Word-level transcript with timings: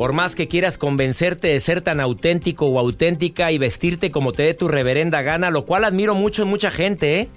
Por 0.00 0.14
más 0.14 0.34
que 0.34 0.48
quieras 0.48 0.78
convencerte 0.78 1.48
de 1.48 1.60
ser 1.60 1.82
tan 1.82 2.00
auténtico 2.00 2.64
o 2.64 2.78
auténtica 2.78 3.52
y 3.52 3.58
vestirte 3.58 4.10
como 4.10 4.32
te 4.32 4.44
dé 4.44 4.54
tu 4.54 4.66
reverenda 4.66 5.20
gana, 5.20 5.50
lo 5.50 5.66
cual 5.66 5.84
admiro 5.84 6.14
mucho 6.14 6.40
en 6.40 6.48
mucha 6.48 6.70
gente, 6.70 7.20
¿eh? 7.20 7.28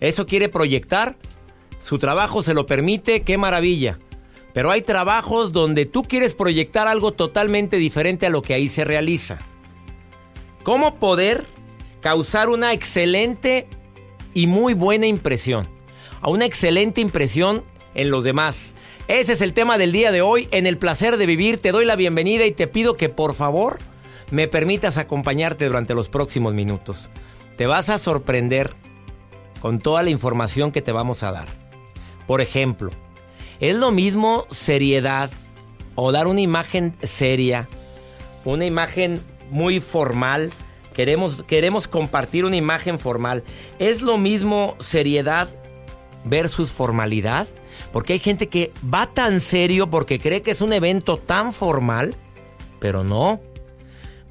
Eso 0.00 0.26
quiere 0.26 0.48
proyectar, 0.48 1.16
su 1.80 2.00
trabajo 2.00 2.42
se 2.42 2.52
lo 2.52 2.66
permite, 2.66 3.22
qué 3.22 3.38
maravilla. 3.38 4.00
Pero 4.52 4.72
hay 4.72 4.82
trabajos 4.82 5.52
donde 5.52 5.86
tú 5.86 6.02
quieres 6.02 6.34
proyectar 6.34 6.88
algo 6.88 7.12
totalmente 7.12 7.76
diferente 7.76 8.26
a 8.26 8.30
lo 8.30 8.42
que 8.42 8.54
ahí 8.54 8.68
se 8.68 8.84
realiza. 8.84 9.38
¿Cómo 10.64 10.96
poder 10.96 11.46
causar 12.00 12.48
una 12.48 12.72
excelente 12.72 13.68
y 14.34 14.48
muy 14.48 14.74
buena 14.74 15.06
impresión? 15.06 15.68
A 16.20 16.28
una 16.28 16.44
excelente 16.44 17.00
impresión 17.00 17.62
en 17.94 18.10
los 18.10 18.24
demás. 18.24 18.74
Ese 19.10 19.32
es 19.32 19.40
el 19.40 19.54
tema 19.54 19.76
del 19.76 19.90
día 19.90 20.12
de 20.12 20.22
hoy. 20.22 20.46
En 20.52 20.68
el 20.68 20.78
placer 20.78 21.16
de 21.16 21.26
vivir 21.26 21.58
te 21.60 21.72
doy 21.72 21.84
la 21.84 21.96
bienvenida 21.96 22.46
y 22.46 22.52
te 22.52 22.68
pido 22.68 22.96
que 22.96 23.08
por 23.08 23.34
favor 23.34 23.80
me 24.30 24.46
permitas 24.46 24.98
acompañarte 24.98 25.66
durante 25.66 25.94
los 25.94 26.08
próximos 26.08 26.54
minutos. 26.54 27.10
Te 27.56 27.66
vas 27.66 27.88
a 27.88 27.98
sorprender 27.98 28.70
con 29.60 29.80
toda 29.80 30.04
la 30.04 30.10
información 30.10 30.70
que 30.70 30.80
te 30.80 30.92
vamos 30.92 31.24
a 31.24 31.32
dar. 31.32 31.48
Por 32.28 32.40
ejemplo, 32.40 32.90
es 33.58 33.74
lo 33.74 33.90
mismo 33.90 34.46
seriedad 34.52 35.28
o 35.96 36.12
dar 36.12 36.28
una 36.28 36.42
imagen 36.42 36.94
seria, 37.02 37.68
una 38.44 38.64
imagen 38.64 39.20
muy 39.50 39.80
formal. 39.80 40.52
Queremos, 40.94 41.42
queremos 41.48 41.88
compartir 41.88 42.44
una 42.44 42.56
imagen 42.56 42.96
formal. 42.96 43.42
¿Es 43.80 44.02
lo 44.02 44.18
mismo 44.18 44.76
seriedad 44.78 45.48
versus 46.24 46.70
formalidad? 46.70 47.48
Porque 47.92 48.14
hay 48.14 48.18
gente 48.18 48.48
que 48.48 48.72
va 48.82 49.12
tan 49.12 49.40
serio 49.40 49.90
porque 49.90 50.18
cree 50.18 50.42
que 50.42 50.50
es 50.50 50.60
un 50.60 50.72
evento 50.72 51.16
tan 51.16 51.52
formal, 51.52 52.16
pero 52.78 53.04
no. 53.04 53.40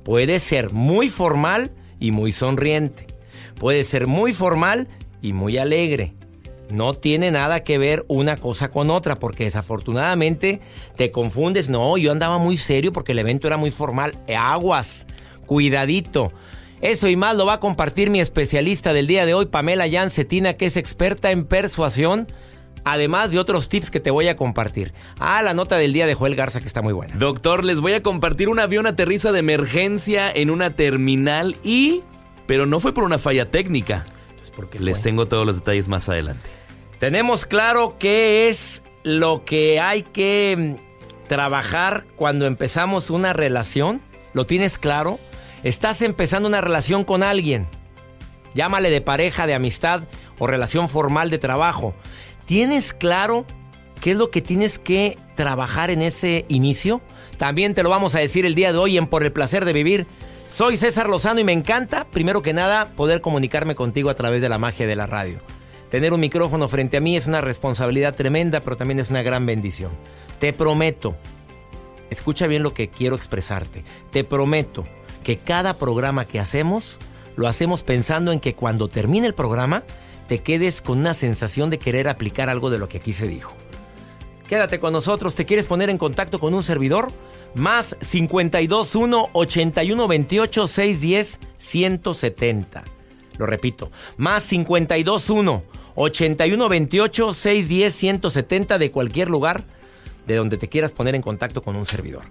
Puede 0.03 0.39
ser 0.39 0.71
muy 0.71 1.09
formal 1.09 1.71
y 1.99 2.11
muy 2.11 2.31
sonriente. 2.31 3.07
Puede 3.59 3.83
ser 3.83 4.07
muy 4.07 4.33
formal 4.33 4.87
y 5.21 5.33
muy 5.33 5.57
alegre. 5.57 6.13
No 6.69 6.93
tiene 6.93 7.31
nada 7.31 7.63
que 7.63 7.77
ver 7.77 8.05
una 8.07 8.37
cosa 8.37 8.69
con 8.69 8.91
otra, 8.91 9.17
porque 9.17 9.45
desafortunadamente 9.45 10.61
te 10.95 11.11
confundes. 11.11 11.67
No, 11.67 11.97
yo 11.97 12.11
andaba 12.11 12.37
muy 12.37 12.57
serio 12.57 12.93
porque 12.93 13.13
el 13.13 13.19
evento 13.19 13.47
era 13.47 13.57
muy 13.57 13.71
formal. 13.71 14.19
Aguas, 14.35 15.07
cuidadito. 15.45 16.31
Eso 16.81 17.09
y 17.09 17.15
más 17.15 17.35
lo 17.35 17.45
va 17.45 17.53
a 17.53 17.59
compartir 17.59 18.09
mi 18.09 18.21
especialista 18.21 18.93
del 18.93 19.07
día 19.07 19.25
de 19.25 19.33
hoy, 19.33 19.47
Pamela 19.47 20.09
Cetina, 20.09 20.53
que 20.53 20.67
es 20.67 20.77
experta 20.77 21.31
en 21.31 21.43
persuasión 21.43 22.27
además 22.83 23.31
de 23.31 23.39
otros 23.39 23.69
tips 23.69 23.91
que 23.91 23.99
te 23.99 24.11
voy 24.11 24.27
a 24.27 24.35
compartir. 24.35 24.93
Ah, 25.19 25.41
la 25.41 25.53
nota 25.53 25.77
del 25.77 25.93
día 25.93 26.07
de 26.07 26.13
Joel 26.13 26.35
Garza 26.35 26.61
que 26.61 26.67
está 26.67 26.81
muy 26.81 26.93
buena. 26.93 27.15
Doctor, 27.15 27.65
les 27.65 27.81
voy 27.81 27.93
a 27.93 28.03
compartir 28.03 28.49
un 28.49 28.59
avión 28.59 28.87
aterriza 28.87 29.31
de 29.31 29.39
emergencia 29.39 30.31
en 30.31 30.49
una 30.49 30.75
terminal 30.75 31.55
y... 31.63 32.01
Pero 32.45 32.65
no 32.65 32.79
fue 32.79 32.93
por 32.93 33.03
una 33.03 33.19
falla 33.19 33.51
técnica. 33.51 34.05
les 34.79 35.01
tengo 35.03 35.27
todos 35.27 35.45
los 35.45 35.57
detalles 35.57 35.87
más 35.87 36.09
adelante. 36.09 36.49
Tenemos 36.99 37.45
claro 37.45 37.95
qué 37.99 38.49
es 38.49 38.81
lo 39.03 39.45
que 39.45 39.79
hay 39.79 40.03
que 40.03 40.77
mm, 40.77 41.27
trabajar 41.27 42.05
cuando 42.15 42.45
empezamos 42.45 43.09
una 43.09 43.33
relación. 43.33 44.01
¿Lo 44.33 44.45
tienes 44.45 44.77
claro? 44.77 45.19
Estás 45.63 46.01
empezando 46.01 46.49
una 46.49 46.61
relación 46.61 47.03
con 47.03 47.23
alguien. 47.23 47.67
Llámale 48.53 48.89
de 48.89 49.01
pareja, 49.01 49.47
de 49.47 49.53
amistad 49.53 50.03
o 50.39 50.47
relación 50.47 50.89
formal 50.89 51.29
de 51.29 51.37
trabajo. 51.37 51.93
¿Tienes 52.49 52.93
claro 52.93 53.45
qué 54.01 54.09
es 54.09 54.17
lo 54.17 54.31
que 54.31 54.41
tienes 54.41 54.79
que 54.79 55.19
trabajar 55.35 55.91
en 55.91 56.01
ese 56.01 56.45
inicio? 56.47 56.99
También 57.37 57.75
te 57.75 57.83
lo 57.83 57.91
vamos 57.91 58.15
a 58.15 58.19
decir 58.21 58.43
el 58.43 58.55
día 58.55 58.71
de 58.71 58.79
hoy 58.79 58.97
en 58.97 59.05
Por 59.05 59.23
el 59.23 59.31
Placer 59.31 59.65
de 59.65 59.73
Vivir. 59.73 60.07
Soy 60.47 60.75
César 60.75 61.09
Lozano 61.09 61.39
y 61.39 61.43
me 61.43 61.51
encanta, 61.51 62.09
primero 62.09 62.41
que 62.41 62.53
nada, 62.53 62.95
poder 62.95 63.21
comunicarme 63.21 63.75
contigo 63.75 64.09
a 64.09 64.15
través 64.15 64.41
de 64.41 64.49
la 64.49 64.57
magia 64.57 64.87
de 64.87 64.95
la 64.95 65.05
radio. 65.05 65.37
Tener 65.91 66.11
un 66.11 66.21
micrófono 66.21 66.67
frente 66.67 66.97
a 66.97 67.01
mí 67.01 67.15
es 67.15 67.27
una 67.27 67.41
responsabilidad 67.41 68.15
tremenda, 68.15 68.61
pero 68.61 68.77
también 68.77 68.99
es 68.99 69.11
una 69.11 69.21
gran 69.21 69.45
bendición. 69.45 69.91
Te 70.39 70.51
prometo, 70.51 71.15
escucha 72.09 72.47
bien 72.47 72.63
lo 72.63 72.73
que 72.73 72.89
quiero 72.89 73.15
expresarte, 73.15 73.83
te 74.09 74.23
prometo 74.23 74.85
que 75.23 75.37
cada 75.37 75.75
programa 75.75 76.25
que 76.25 76.39
hacemos, 76.39 76.97
lo 77.35 77.47
hacemos 77.47 77.83
pensando 77.83 78.31
en 78.31 78.39
que 78.39 78.55
cuando 78.55 78.87
termine 78.87 79.27
el 79.27 79.35
programa, 79.35 79.83
te 80.29 80.43
quedes 80.43 80.81
con 80.83 80.99
una 80.99 81.15
sensación 81.15 81.71
de 81.71 81.79
querer 81.79 82.07
aplicar 82.07 82.49
algo 82.49 82.69
de 82.69 82.77
lo 82.77 82.87
que 82.87 82.99
aquí 82.99 83.13
se 83.13 83.27
dijo. 83.27 83.55
Quédate 84.47 84.79
con 84.79 84.93
nosotros, 84.93 85.33
¿te 85.35 85.45
quieres 85.45 85.65
poner 85.65 85.89
en 85.89 85.97
contacto 85.97 86.39
con 86.39 86.53
un 86.53 86.61
servidor? 86.61 87.11
Más 87.55 87.95
521 87.99 89.29
8128 89.33 90.67
610 90.67 91.39
170. 91.57 92.83
Lo 93.39 93.45
repito, 93.47 93.91
más 94.17 94.47
521 94.47 95.63
8128 95.95 97.33
610 97.33 97.95
170 97.95 98.77
de 98.77 98.91
cualquier 98.91 99.29
lugar 99.29 99.65
de 100.27 100.35
donde 100.35 100.57
te 100.57 100.69
quieras 100.69 100.91
poner 100.91 101.15
en 101.15 101.23
contacto 101.23 101.63
con 101.63 101.75
un 101.75 101.87
servidor. 101.87 102.23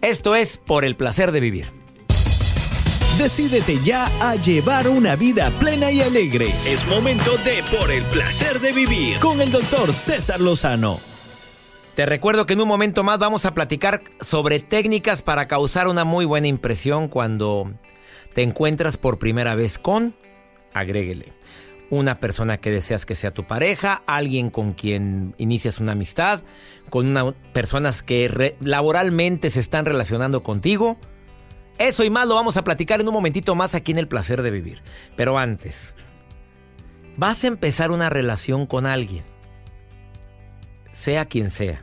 Esto 0.00 0.34
es 0.34 0.58
por 0.58 0.84
el 0.84 0.96
placer 0.96 1.30
de 1.30 1.38
vivir. 1.38 1.83
Decídete 3.18 3.78
ya 3.84 4.10
a 4.20 4.34
llevar 4.34 4.88
una 4.88 5.14
vida 5.14 5.52
plena 5.60 5.92
y 5.92 6.00
alegre. 6.00 6.48
Es 6.66 6.84
momento 6.88 7.30
de 7.44 7.62
Por 7.78 7.92
el 7.92 8.02
placer 8.06 8.58
de 8.58 8.72
vivir 8.72 9.20
con 9.20 9.40
el 9.40 9.52
doctor 9.52 9.92
César 9.92 10.40
Lozano. 10.40 10.98
Te 11.94 12.06
recuerdo 12.06 12.44
que 12.44 12.54
en 12.54 12.60
un 12.60 12.66
momento 12.66 13.04
más 13.04 13.20
vamos 13.20 13.44
a 13.44 13.54
platicar 13.54 14.02
sobre 14.20 14.58
técnicas 14.58 15.22
para 15.22 15.46
causar 15.46 15.86
una 15.86 16.04
muy 16.04 16.24
buena 16.24 16.48
impresión 16.48 17.06
cuando 17.06 17.72
te 18.32 18.42
encuentras 18.42 18.96
por 18.96 19.20
primera 19.20 19.54
vez 19.54 19.78
con, 19.78 20.16
agréguele, 20.72 21.32
una 21.90 22.18
persona 22.18 22.56
que 22.56 22.72
deseas 22.72 23.06
que 23.06 23.14
sea 23.14 23.30
tu 23.32 23.44
pareja, 23.44 24.02
alguien 24.08 24.50
con 24.50 24.72
quien 24.72 25.36
inicias 25.38 25.78
una 25.78 25.92
amistad, 25.92 26.42
con 26.90 27.06
una, 27.06 27.30
personas 27.52 28.02
que 28.02 28.56
laboralmente 28.60 29.50
se 29.50 29.60
están 29.60 29.84
relacionando 29.84 30.42
contigo. 30.42 30.98
Eso 31.78 32.04
y 32.04 32.10
más 32.10 32.28
lo 32.28 32.34
vamos 32.34 32.56
a 32.56 32.64
platicar 32.64 33.00
en 33.00 33.08
un 33.08 33.14
momentito 33.14 33.54
más 33.54 33.74
aquí 33.74 33.92
en 33.92 33.98
El 33.98 34.08
Placer 34.08 34.42
de 34.42 34.50
Vivir. 34.50 34.82
Pero 35.16 35.38
antes, 35.38 35.94
vas 37.16 37.44
a 37.44 37.48
empezar 37.48 37.90
una 37.90 38.10
relación 38.10 38.66
con 38.66 38.86
alguien, 38.86 39.24
sea 40.92 41.26
quien 41.26 41.50
sea. 41.50 41.82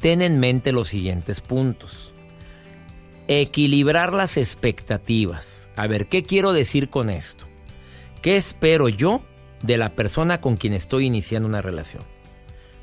Ten 0.00 0.22
en 0.22 0.40
mente 0.40 0.72
los 0.72 0.88
siguientes 0.88 1.42
puntos. 1.42 2.14
Equilibrar 3.28 4.12
las 4.14 4.38
expectativas. 4.38 5.68
A 5.76 5.86
ver, 5.86 6.08
¿qué 6.08 6.24
quiero 6.24 6.52
decir 6.52 6.88
con 6.88 7.10
esto? 7.10 7.46
¿Qué 8.22 8.36
espero 8.36 8.88
yo 8.88 9.22
de 9.62 9.76
la 9.76 9.94
persona 9.94 10.40
con 10.40 10.56
quien 10.56 10.72
estoy 10.72 11.06
iniciando 11.06 11.48
una 11.48 11.60
relación? 11.60 12.04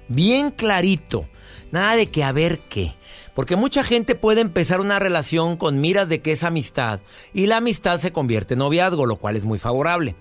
Bien 0.07 0.51
clarito. 0.51 1.27
Nada 1.71 1.95
de 1.95 2.07
que 2.09 2.23
a 2.23 2.31
ver 2.31 2.59
qué. 2.69 2.93
Porque 3.37 3.55
mucha 3.55 3.83
gente 3.83 4.15
puede 4.15 4.41
empezar 4.41 4.81
una 4.81 4.97
relación 4.97 5.57
con 5.57 5.79
miras 5.79 6.09
de 6.09 6.23
que 6.23 6.31
es 6.31 6.43
amistad 6.43 7.01
y 7.35 7.45
la 7.45 7.57
amistad 7.57 7.99
se 7.99 8.11
convierte 8.11 8.55
en 8.55 8.61
noviazgo, 8.61 9.05
lo 9.05 9.17
cual 9.17 9.35
es 9.35 9.43
muy 9.43 9.59
favorable. 9.59 10.15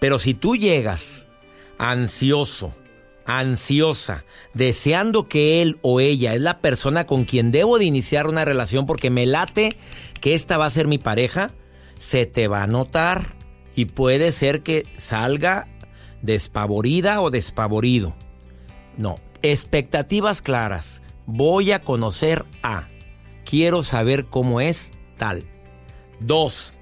Pero 0.00 0.18
si 0.18 0.32
tú 0.32 0.56
llegas 0.56 1.26
ansioso, 1.76 2.74
ansiosa, 3.26 4.24
deseando 4.54 5.28
que 5.28 5.60
él 5.60 5.78
o 5.82 6.00
ella 6.00 6.32
es 6.32 6.40
la 6.40 6.60
persona 6.60 7.04
con 7.04 7.24
quien 7.24 7.52
debo 7.52 7.78
de 7.78 7.84
iniciar 7.84 8.28
una 8.28 8.46
relación 8.46 8.86
porque 8.86 9.10
me 9.10 9.26
late 9.26 9.76
que 10.22 10.32
esta 10.32 10.56
va 10.56 10.64
a 10.64 10.70
ser 10.70 10.88
mi 10.88 10.96
pareja, 10.96 11.52
se 11.98 12.24
te 12.24 12.48
va 12.48 12.62
a 12.62 12.66
notar 12.66 13.36
y 13.76 13.84
puede 13.84 14.32
ser 14.32 14.62
que 14.62 14.86
salga 14.96 15.66
despavorida 16.22 17.20
o 17.20 17.30
despavorido. 17.30 18.16
No, 18.96 19.20
expectativas 19.42 20.40
claras. 20.40 21.02
Voy 21.26 21.72
a 21.72 21.82
conocer 21.82 22.44
a. 22.62 22.88
Quiero 23.44 23.82
saber 23.82 24.26
cómo 24.26 24.60
es 24.60 24.92
tal. 25.16 25.44
Dos, 26.20 26.74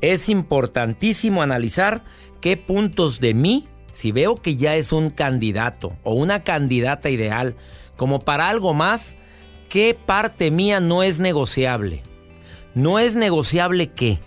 es 0.00 0.28
importantísimo 0.28 1.42
analizar 1.42 2.04
qué 2.40 2.56
puntos 2.56 3.20
de 3.20 3.34
mí, 3.34 3.68
si 3.92 4.12
veo 4.12 4.36
que 4.36 4.56
ya 4.56 4.76
es 4.76 4.92
un 4.92 5.10
candidato 5.10 5.96
o 6.04 6.14
una 6.14 6.44
candidata 6.44 7.10
ideal, 7.10 7.56
como 7.96 8.20
para 8.20 8.48
algo 8.48 8.74
más, 8.74 9.16
qué 9.68 9.94
parte 9.94 10.50
mía 10.50 10.80
no 10.80 11.02
es 11.02 11.18
negociable. 11.18 12.02
No 12.74 12.98
es 12.98 13.16
negociable 13.16 13.92
qué. 13.92 14.20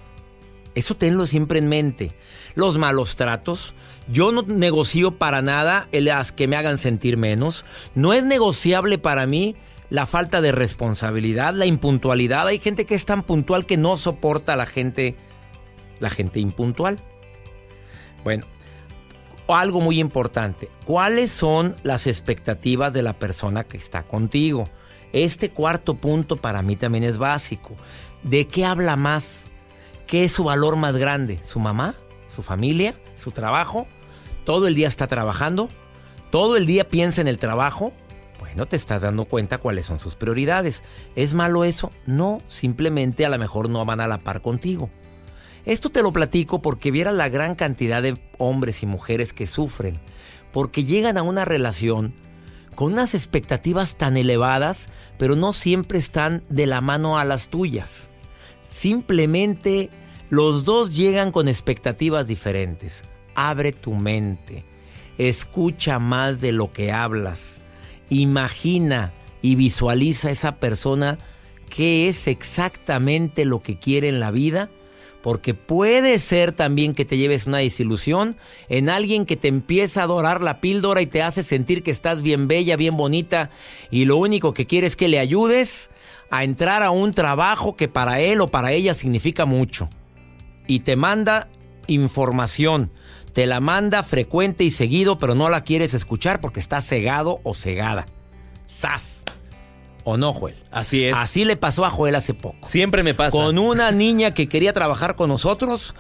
Eso 0.76 0.96
tenlo 0.96 1.26
siempre 1.26 1.60
en 1.60 1.70
mente. 1.70 2.16
Los 2.56 2.78
malos 2.78 3.16
tratos. 3.16 3.74
Yo 4.08 4.32
no 4.32 4.42
negocio 4.42 5.18
para 5.18 5.42
nada 5.42 5.88
las 5.92 6.32
que 6.32 6.48
me 6.48 6.56
hagan 6.56 6.78
sentir 6.78 7.18
menos. 7.18 7.66
No 7.96 8.14
es 8.14 8.24
negociable 8.24 8.98
para 8.98 9.26
mí 9.26 9.56
la 9.90 10.06
falta 10.06 10.42
de 10.42 10.52
responsabilidad, 10.52 11.54
la 11.54 11.66
impuntualidad. 11.66 12.48
Hay 12.48 12.60
gente 12.60 12.86
que 12.86 12.96
es 12.96 13.06
tan 13.06 13.24
puntual 13.24 13.66
que 13.66 13.78
no 13.78 13.98
soporta 13.98 14.54
a 14.54 14.58
la 14.58 14.66
gente, 14.66 15.16
la 16.00 16.10
gente 16.10 16.40
impuntual. 16.40 17.04
Bueno, 18.24 18.46
algo 19.48 19.82
muy 19.82 20.00
importante. 20.00 20.70
¿Cuáles 20.86 21.32
son 21.32 21.76
las 21.84 22.08
expectativas 22.08 22.94
de 22.94 23.04
la 23.04 23.14
persona 23.14 23.64
que 23.64 23.78
está 23.78 24.04
contigo? 24.04 24.70
Este 25.14 25.52
cuarto 25.52 25.96
punto 25.96 26.38
para 26.38 26.62
mí 26.62 26.76
también 26.76 27.04
es 27.04 27.18
básico. 27.18 27.76
¿De 28.24 28.48
qué 28.48 28.66
habla 28.66 28.96
más? 28.96 29.50
¿Qué 30.08 30.26
es 30.26 30.34
su 30.34 30.44
valor 30.44 30.76
más 30.76 30.96
grande? 30.96 31.40
¿Su 31.44 31.60
mamá? 31.60 31.96
¿Su 32.32 32.44
familia? 32.44 32.96
¿Su 33.16 33.32
trabajo? 33.32 33.88
¿Todo 34.46 34.68
el 34.68 34.76
día 34.76 34.88
está 34.88 35.08
trabajando? 35.08 35.70
¿Todo 36.32 36.56
el 36.56 36.66
día 36.66 36.88
piensa 36.88 37.20
en 37.20 37.28
el 37.28 37.38
trabajo? 37.38 37.92
Bueno, 38.40 38.68
te 38.68 38.78
estás 38.78 39.02
dando 39.02 39.26
cuenta 39.26 39.58
cuáles 39.58 39.86
son 39.86 40.00
sus 40.00 40.16
prioridades. 40.16 40.82
¿Es 41.18 41.34
malo 41.34 41.66
eso? 41.66 41.92
No, 42.06 42.42
simplemente 42.48 43.26
a 43.26 43.30
lo 43.30 43.38
mejor 43.38 43.70
no 43.70 43.84
van 43.84 44.00
a 44.00 44.08
la 44.08 44.20
par 44.20 44.42
contigo. 44.42 44.90
Esto 45.66 45.90
te 45.90 46.02
lo 46.02 46.14
platico 46.14 46.62
porque 46.62 46.90
viera 46.90 47.12
la 47.12 47.28
gran 47.28 47.54
cantidad 47.54 48.02
de 48.02 48.18
hombres 48.38 48.82
y 48.82 48.86
mujeres 48.86 49.34
que 49.34 49.46
sufren, 49.46 49.96
porque 50.54 50.86
llegan 50.86 51.18
a 51.18 51.24
una 51.24 51.44
relación 51.44 52.14
con 52.76 52.94
unas 52.94 53.14
expectativas 53.14 53.98
tan 53.98 54.16
elevadas, 54.16 54.88
pero 55.18 55.36
no 55.36 55.52
siempre 55.52 56.00
están 56.00 56.44
de 56.48 56.66
la 56.66 56.80
mano 56.80 57.20
a 57.20 57.26
las 57.26 57.50
tuyas. 57.50 58.10
Simplemente 58.62 59.90
los 60.32 60.64
dos 60.64 60.96
llegan 60.96 61.34
con 61.34 61.50
expectativas 61.50 62.26
diferentes. 62.26 63.04
Abre 63.36 63.74
tu 63.74 63.94
mente. 63.96 64.64
Escucha 65.18 66.00
más 66.00 66.40
de 66.40 66.54
lo 66.54 66.72
que 66.72 66.94
hablas. 66.94 67.64
Imagina 68.10 69.14
y 69.42 69.56
visualiza 69.56 70.30
a 70.30 70.32
esa 70.32 70.56
persona 70.56 71.20
qué 71.70 72.08
es 72.08 72.28
exactamente 72.28 73.44
lo 73.44 73.62
que 73.62 73.78
quiere 73.78 74.08
en 74.08 74.22
la 74.22 74.32
vida. 74.32 74.70
Porque 75.22 75.54
puede 75.54 76.18
ser 76.18 76.54
también 76.54 76.94
que 76.94 77.04
te 77.04 77.18
lleves 77.18 77.46
una 77.46 77.58
desilusión 77.58 78.38
en 78.70 78.90
alguien 78.90 79.26
que 79.26 79.36
te 79.36 79.50
empieza 79.50 80.00
a 80.00 80.06
adorar 80.06 80.42
la 80.42 80.62
píldora 80.62 81.02
y 81.02 81.08
te 81.08 81.22
hace 81.22 81.44
sentir 81.44 81.84
que 81.84 81.92
estás 81.92 82.22
bien 82.22 82.48
bella, 82.48 82.78
bien 82.78 82.96
bonita 82.96 83.50
y 83.92 84.06
lo 84.06 84.16
único 84.16 84.54
que 84.54 84.66
quiere 84.66 84.88
es 84.88 84.96
que 84.96 85.10
le 85.10 85.20
ayudes 85.20 85.90
a 86.30 86.46
entrar 86.46 86.84
a 86.84 86.92
un 86.92 87.14
trabajo 87.14 87.76
que 87.76 87.90
para 87.90 88.22
él 88.22 88.40
o 88.40 88.50
para 88.50 88.72
ella 88.72 88.94
significa 88.94 89.46
mucho 89.46 89.90
y 90.72 90.80
te 90.80 90.96
manda 90.96 91.50
información. 91.88 92.92
Te 93.34 93.46
la 93.46 93.60
manda 93.60 94.04
frecuente 94.04 94.64
y 94.64 94.72
seguido, 94.72 95.20
pero 95.20 95.36
no 95.36 95.50
la 95.50 95.66
quieres 95.66 95.94
escuchar 95.94 96.40
porque 96.40 96.62
está 96.62 96.80
cegado 96.80 97.42
o 97.44 97.54
cegada. 97.54 98.06
¡Sas! 98.68 99.26
¿O 100.06 100.16
no, 100.16 100.34
Joel? 100.34 100.56
Así 100.72 101.04
es. 101.04 101.14
Así 101.18 101.44
le 101.44 101.58
pasó 101.58 101.84
a 101.84 101.90
Joel 101.90 102.16
hace 102.16 102.34
poco. 102.34 102.66
Siempre 102.66 103.04
me 103.04 103.14
pasa. 103.14 103.32
Con 103.32 103.60
una 103.60 103.92
niña 103.92 104.34
que 104.34 104.48
quería 104.48 104.72
trabajar 104.72 105.18
con 105.18 105.28
nosotros 105.28 105.94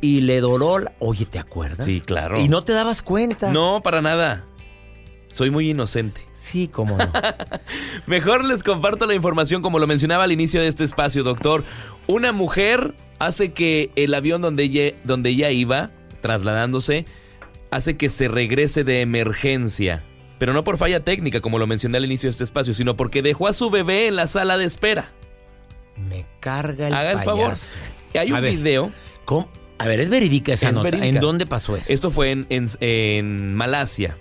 y 0.00 0.22
le 0.22 0.40
doró 0.40 0.80
la... 0.80 0.92
Oye, 0.98 1.24
¿te 1.24 1.38
acuerdas? 1.38 1.86
Sí, 1.86 2.00
claro. 2.00 2.40
Y 2.40 2.48
no 2.48 2.64
te 2.64 2.72
dabas 2.72 3.02
cuenta. 3.02 3.52
No, 3.52 3.80
para 3.80 4.02
nada. 4.02 4.44
Soy 5.30 5.50
muy 5.50 5.70
inocente. 5.70 6.20
Sí, 6.34 6.66
cómo 6.66 6.98
no. 6.98 7.12
Mejor 8.06 8.44
les 8.44 8.64
comparto 8.64 9.06
la 9.06 9.14
información 9.14 9.62
como 9.62 9.78
lo 9.78 9.86
mencionaba 9.86 10.24
al 10.24 10.32
inicio 10.32 10.60
de 10.60 10.66
este 10.66 10.82
espacio, 10.82 11.22
doctor. 11.22 11.62
Una 12.08 12.32
mujer 12.32 12.96
hace 13.18 13.52
que 13.52 13.90
el 13.96 14.14
avión 14.14 14.42
donde 14.42 14.64
ella, 14.64 14.96
donde 15.04 15.30
ella 15.30 15.50
iba, 15.50 15.90
trasladándose, 16.20 17.06
hace 17.70 17.96
que 17.96 18.10
se 18.10 18.28
regrese 18.28 18.84
de 18.84 19.00
emergencia. 19.00 20.04
Pero 20.38 20.52
no 20.52 20.64
por 20.64 20.76
falla 20.76 21.00
técnica, 21.00 21.40
como 21.40 21.58
lo 21.58 21.66
mencioné 21.66 21.96
al 21.98 22.04
inicio 22.04 22.28
de 22.28 22.32
este 22.32 22.44
espacio, 22.44 22.74
sino 22.74 22.96
porque 22.96 23.22
dejó 23.22 23.48
a 23.48 23.52
su 23.52 23.70
bebé 23.70 24.06
en 24.06 24.16
la 24.16 24.26
sala 24.26 24.58
de 24.58 24.64
espera. 24.64 25.12
Me 25.96 26.26
carga 26.40 26.88
el 26.88 26.94
Haga 26.94 27.12
el 27.12 27.20
favor. 27.20 27.54
Hay 28.14 28.32
un 28.32 28.42
video. 28.42 28.92
¿Cómo? 29.24 29.48
A 29.78 29.86
ver, 29.86 30.00
es 30.00 30.10
verídica 30.10 30.52
esa 30.52 30.72
nota. 30.72 30.88
¿En 30.88 31.20
dónde 31.20 31.46
pasó 31.46 31.76
eso? 31.76 31.92
Esto 31.92 32.10
fue 32.10 32.30
en, 32.30 32.46
en, 32.48 33.54
Malasia. 33.54 34.16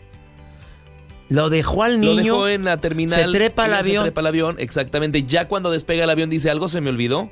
Lo 1.29 1.49
dejó 1.49 1.83
al 1.83 1.99
niño. 1.99 2.13
Lo 2.13 2.23
dejó 2.23 2.47
en 2.49 2.65
la 2.65 2.79
terminal. 2.81 3.21
Se 3.21 3.27
trepa 3.31 3.65
al 3.65 3.73
avión. 3.73 4.03
Se 4.03 4.11
trepa 4.11 4.21
al 4.21 4.27
avión, 4.27 4.55
exactamente. 4.59 5.23
Ya 5.23 5.47
cuando 5.47 5.71
despega 5.71 6.03
el 6.03 6.09
avión 6.09 6.29
dice 6.29 6.49
algo 6.49 6.69
se 6.69 6.81
me 6.81 6.89
olvidó. 6.89 7.31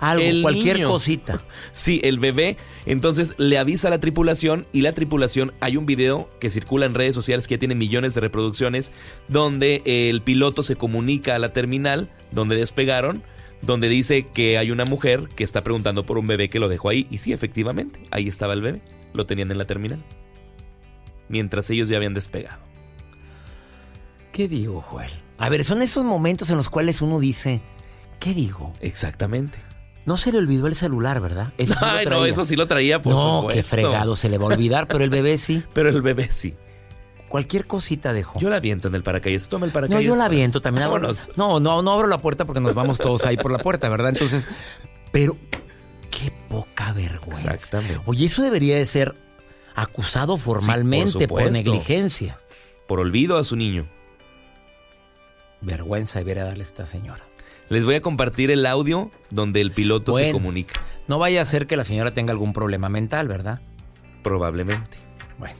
Algo, 0.00 0.42
cualquier 0.42 0.84
cosita. 0.84 1.42
Sí, 1.72 2.00
el 2.02 2.18
bebé. 2.18 2.56
Entonces 2.86 3.34
le 3.38 3.58
avisa 3.58 3.88
a 3.88 3.90
la 3.90 4.00
tripulación 4.00 4.66
y 4.72 4.80
la 4.80 4.92
tripulación, 4.92 5.52
hay 5.60 5.76
un 5.76 5.86
video 5.86 6.28
que 6.40 6.50
circula 6.50 6.86
en 6.86 6.94
redes 6.94 7.14
sociales 7.14 7.46
que 7.46 7.54
ya 7.54 7.58
tiene 7.58 7.74
millones 7.74 8.14
de 8.14 8.20
reproducciones, 8.20 8.92
donde 9.28 9.82
el 9.84 10.22
piloto 10.22 10.62
se 10.62 10.76
comunica 10.76 11.34
a 11.34 11.38
la 11.38 11.52
terminal 11.52 12.10
donde 12.30 12.56
despegaron, 12.56 13.22
donde 13.62 13.88
dice 13.88 14.26
que 14.26 14.58
hay 14.58 14.70
una 14.70 14.84
mujer 14.84 15.28
que 15.34 15.44
está 15.44 15.62
preguntando 15.62 16.06
por 16.06 16.18
un 16.18 16.26
bebé 16.26 16.48
que 16.48 16.58
lo 16.58 16.68
dejó 16.68 16.90
ahí. 16.90 17.06
Y 17.10 17.18
sí, 17.18 17.32
efectivamente, 17.32 18.00
ahí 18.10 18.28
estaba 18.28 18.54
el 18.54 18.62
bebé. 18.62 18.82
Lo 19.12 19.26
tenían 19.26 19.50
en 19.50 19.58
la 19.58 19.66
terminal. 19.66 20.04
Mientras 21.28 21.68
ellos 21.70 21.88
ya 21.88 21.96
habían 21.96 22.14
despegado. 22.14 22.58
¿Qué 24.32 24.48
digo, 24.48 24.80
Joel? 24.80 25.10
A 25.38 25.48
ver, 25.48 25.64
son 25.64 25.82
esos 25.82 26.04
momentos 26.04 26.50
en 26.50 26.56
los 26.56 26.68
cuales 26.68 27.02
uno 27.02 27.18
dice, 27.18 27.60
¿qué 28.20 28.34
digo? 28.34 28.72
Exactamente. 28.80 29.58
No 30.08 30.16
se 30.16 30.32
le 30.32 30.38
olvidó 30.38 30.68
el 30.68 30.74
celular, 30.74 31.20
¿verdad? 31.20 31.52
Eso 31.58 31.74
sí 31.74 31.80
Ay, 31.82 32.06
no, 32.06 32.24
eso 32.24 32.46
sí 32.46 32.56
lo 32.56 32.66
traía, 32.66 33.02
por 33.02 33.12
no, 33.12 33.46
qué 33.52 33.62
fregado 33.62 34.16
se 34.16 34.30
le 34.30 34.38
va 34.38 34.44
a 34.44 34.48
olvidar, 34.48 34.88
pero 34.88 35.04
el 35.04 35.10
bebé 35.10 35.36
sí. 35.36 35.62
Pero 35.74 35.90
el 35.90 36.00
bebé 36.00 36.30
sí. 36.30 36.54
Cualquier 37.28 37.66
cosita 37.66 38.14
dejó. 38.14 38.40
Yo 38.40 38.48
la 38.48 38.56
aviento 38.56 38.88
en 38.88 38.94
el 38.94 39.02
paracaídas. 39.02 39.50
Toma 39.50 39.66
el 39.66 39.72
paracaídas. 39.72 40.02
No, 40.02 40.08
yo 40.08 40.16
la 40.16 40.24
aviento 40.24 40.62
también. 40.62 40.86
Abro, 40.86 41.10
no, 41.36 41.60
no, 41.60 41.82
no 41.82 41.92
abro 41.92 42.08
la 42.08 42.22
puerta 42.22 42.46
porque 42.46 42.58
nos 42.58 42.72
vamos 42.72 42.96
todos 42.96 43.26
ahí 43.26 43.36
por 43.36 43.52
la 43.52 43.58
puerta, 43.58 43.90
¿verdad? 43.90 44.08
Entonces, 44.08 44.48
pero 45.12 45.36
qué 46.10 46.32
poca 46.48 46.94
vergüenza. 46.94 47.52
Exactamente. 47.52 48.00
Oye, 48.06 48.24
eso 48.24 48.40
debería 48.40 48.76
de 48.76 48.86
ser 48.86 49.14
acusado 49.74 50.38
formalmente 50.38 51.28
por, 51.28 51.52
negligencia. 51.52 52.40
Por 52.86 52.98
olvido 52.98 53.36
a 53.36 53.44
su 53.44 53.56
niño. 53.56 53.86
Vergüenza 55.60 56.20
debería 56.20 56.44
darle 56.44 56.62
esta 56.62 56.86
señora. 56.86 57.28
Les 57.68 57.84
voy 57.84 57.96
a 57.96 58.00
compartir 58.00 58.50
el 58.50 58.64
audio 58.66 59.10
donde 59.30 59.60
el 59.60 59.72
piloto 59.72 60.14
se 60.14 60.32
comunica. 60.32 60.80
No 61.06 61.18
vaya 61.18 61.42
a 61.42 61.44
ser 61.44 61.66
que 61.66 61.76
la 61.76 61.84
señora 61.84 62.12
tenga 62.12 62.32
algún 62.32 62.52
problema 62.52 62.88
mental, 62.88 63.28
¿verdad? 63.28 63.60
Probablemente. 64.22 64.96
Bueno. 65.38 65.54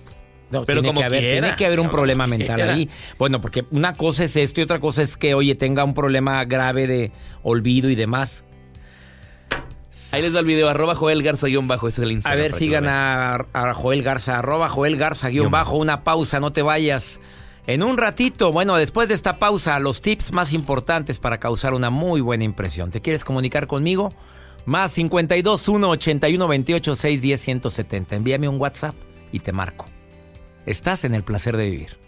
No, 0.50 0.64
Pero 0.64 0.80
tiene 0.80 0.88
como 0.88 1.00
que 1.00 1.04
haber, 1.06 1.20
quiera, 1.20 1.40
tiene 1.42 1.56
que 1.56 1.66
haber 1.66 1.80
un 1.80 1.90
problema 1.90 2.26
mental 2.26 2.56
quiera. 2.56 2.72
ahí. 2.74 2.88
Bueno, 3.18 3.40
porque 3.40 3.66
una 3.70 3.94
cosa 3.96 4.24
es 4.24 4.36
esto 4.36 4.60
y 4.60 4.64
otra 4.64 4.80
cosa 4.80 5.02
es 5.02 5.16
que, 5.18 5.34
oye, 5.34 5.54
tenga 5.54 5.84
un 5.84 5.92
problema 5.94 6.42
grave 6.46 6.86
de 6.86 7.12
olvido 7.42 7.90
y 7.90 7.94
demás. 7.94 8.44
Ahí 10.12 10.22
les 10.22 10.32
da 10.32 10.40
el 10.40 10.46
video, 10.46 10.68
arroba 10.68 10.94
Joel 10.94 11.22
Garza 11.22 11.48
guion 11.48 11.66
bajo, 11.66 11.88
ese 11.88 12.00
es 12.00 12.04
el 12.04 12.10
A 12.10 12.12
Instagram. 12.12 12.38
ver, 12.40 12.50
para 12.50 12.58
que 12.58 12.64
sigan 12.64 12.86
a, 12.88 13.34
a 13.52 13.74
Joel 13.74 14.02
Garza, 14.02 14.38
arroba 14.38 14.68
Joel 14.68 14.96
Garza, 14.96 15.28
guion 15.28 15.50
bajo, 15.50 15.76
una 15.76 16.04
pausa, 16.04 16.40
no 16.40 16.52
te 16.52 16.62
vayas. 16.62 17.20
En 17.68 17.82
un 17.82 17.98
ratito, 17.98 18.50
bueno, 18.50 18.76
después 18.76 19.08
de 19.08 19.14
esta 19.14 19.38
pausa, 19.38 19.78
los 19.78 20.00
tips 20.00 20.32
más 20.32 20.54
importantes 20.54 21.18
para 21.18 21.38
causar 21.38 21.74
una 21.74 21.90
muy 21.90 22.22
buena 22.22 22.44
impresión. 22.44 22.90
¿Te 22.90 23.02
quieres 23.02 23.26
comunicar 23.26 23.66
conmigo? 23.66 24.14
Más 24.64 24.92
52 24.92 25.68
1 25.68 25.90
81 25.90 26.48
28 26.48 26.96
610 26.96 27.40
170. 27.42 28.16
Envíame 28.16 28.48
un 28.48 28.58
WhatsApp 28.58 28.94
y 29.32 29.40
te 29.40 29.52
marco. 29.52 29.84
Estás 30.64 31.04
en 31.04 31.14
el 31.14 31.24
placer 31.24 31.58
de 31.58 31.64
vivir. 31.68 32.07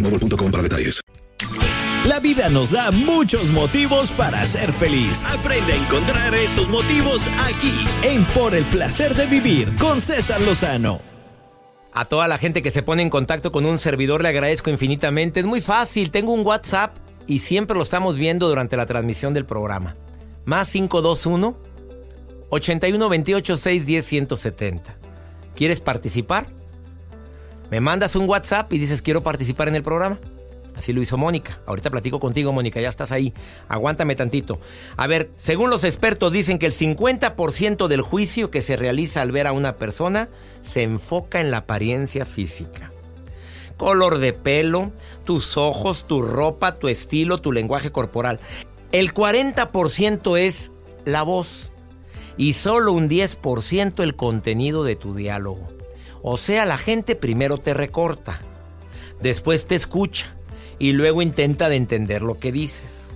boostmobile.com 0.00 0.50
para 0.50 0.62
detalles. 0.62 1.00
La 2.04 2.20
vida 2.20 2.48
nos 2.48 2.70
da 2.70 2.92
muchos 2.92 3.50
motivos 3.50 4.12
para 4.12 4.46
ser 4.46 4.72
feliz. 4.72 5.24
Aprende 5.24 5.72
a 5.72 5.76
encontrar 5.76 6.34
esos 6.34 6.68
motivos 6.68 7.28
aquí, 7.38 7.84
en 8.02 8.24
Por 8.26 8.54
el 8.54 8.64
placer 8.66 9.14
de 9.16 9.26
vivir, 9.26 9.74
con 9.76 10.00
César 10.00 10.40
Lozano. 10.40 11.00
A 11.92 12.04
toda 12.04 12.28
la 12.28 12.38
gente 12.38 12.62
que 12.62 12.70
se 12.70 12.82
pone 12.82 13.02
en 13.02 13.10
contacto 13.10 13.50
con 13.50 13.66
un 13.66 13.78
servidor 13.78 14.22
le 14.22 14.28
agradezco 14.28 14.70
infinitamente. 14.70 15.40
Es 15.40 15.46
muy 15.46 15.60
fácil, 15.60 16.10
tengo 16.10 16.32
un 16.32 16.46
WhatsApp 16.46 16.96
y 17.26 17.40
siempre 17.40 17.76
lo 17.76 17.82
estamos 17.82 18.16
viendo 18.16 18.48
durante 18.48 18.76
la 18.76 18.86
transmisión 18.86 19.34
del 19.34 19.46
programa. 19.46 19.96
Más 20.44 20.70
521 20.70 21.58
81 22.50 23.08
28 23.08 23.56
610 23.56 24.06
170. 24.06 24.98
¿Quieres 25.56 25.80
participar? 25.80 26.55
Me 27.70 27.80
mandas 27.80 28.16
un 28.16 28.28
WhatsApp 28.28 28.72
y 28.72 28.78
dices 28.78 29.02
quiero 29.02 29.22
participar 29.22 29.68
en 29.68 29.76
el 29.76 29.82
programa. 29.82 30.18
Así 30.76 30.92
lo 30.92 31.00
hizo 31.00 31.16
Mónica. 31.16 31.58
Ahorita 31.66 31.90
platico 31.90 32.20
contigo, 32.20 32.52
Mónica, 32.52 32.80
ya 32.80 32.90
estás 32.90 33.10
ahí. 33.10 33.32
Aguántame 33.68 34.14
tantito. 34.14 34.60
A 34.96 35.06
ver, 35.06 35.30
según 35.34 35.70
los 35.70 35.84
expertos 35.84 36.32
dicen 36.32 36.58
que 36.58 36.66
el 36.66 36.72
50% 36.72 37.88
del 37.88 38.02
juicio 38.02 38.50
que 38.50 38.60
se 38.60 38.76
realiza 38.76 39.22
al 39.22 39.32
ver 39.32 39.46
a 39.46 39.52
una 39.52 39.76
persona 39.76 40.28
se 40.60 40.82
enfoca 40.82 41.40
en 41.40 41.50
la 41.50 41.58
apariencia 41.58 42.26
física. 42.26 42.92
Color 43.78 44.18
de 44.18 44.32
pelo, 44.32 44.92
tus 45.24 45.56
ojos, 45.56 46.06
tu 46.06 46.22
ropa, 46.22 46.74
tu 46.74 46.88
estilo, 46.88 47.38
tu 47.38 47.52
lenguaje 47.52 47.90
corporal. 47.90 48.38
El 48.92 49.12
40% 49.14 50.38
es 50.38 50.72
la 51.04 51.22
voz 51.22 51.72
y 52.36 52.52
solo 52.52 52.92
un 52.92 53.08
10% 53.08 54.02
el 54.02 54.14
contenido 54.14 54.84
de 54.84 54.96
tu 54.96 55.14
diálogo. 55.14 55.75
O 56.28 56.38
sea, 56.38 56.66
la 56.66 56.76
gente 56.76 57.14
primero 57.14 57.58
te 57.58 57.72
recorta, 57.72 58.40
después 59.22 59.64
te 59.64 59.76
escucha 59.76 60.34
y 60.76 60.90
luego 60.90 61.22
intenta 61.22 61.68
de 61.68 61.76
entender 61.76 62.22
lo 62.22 62.40
que 62.40 62.50
dices. 62.50 63.10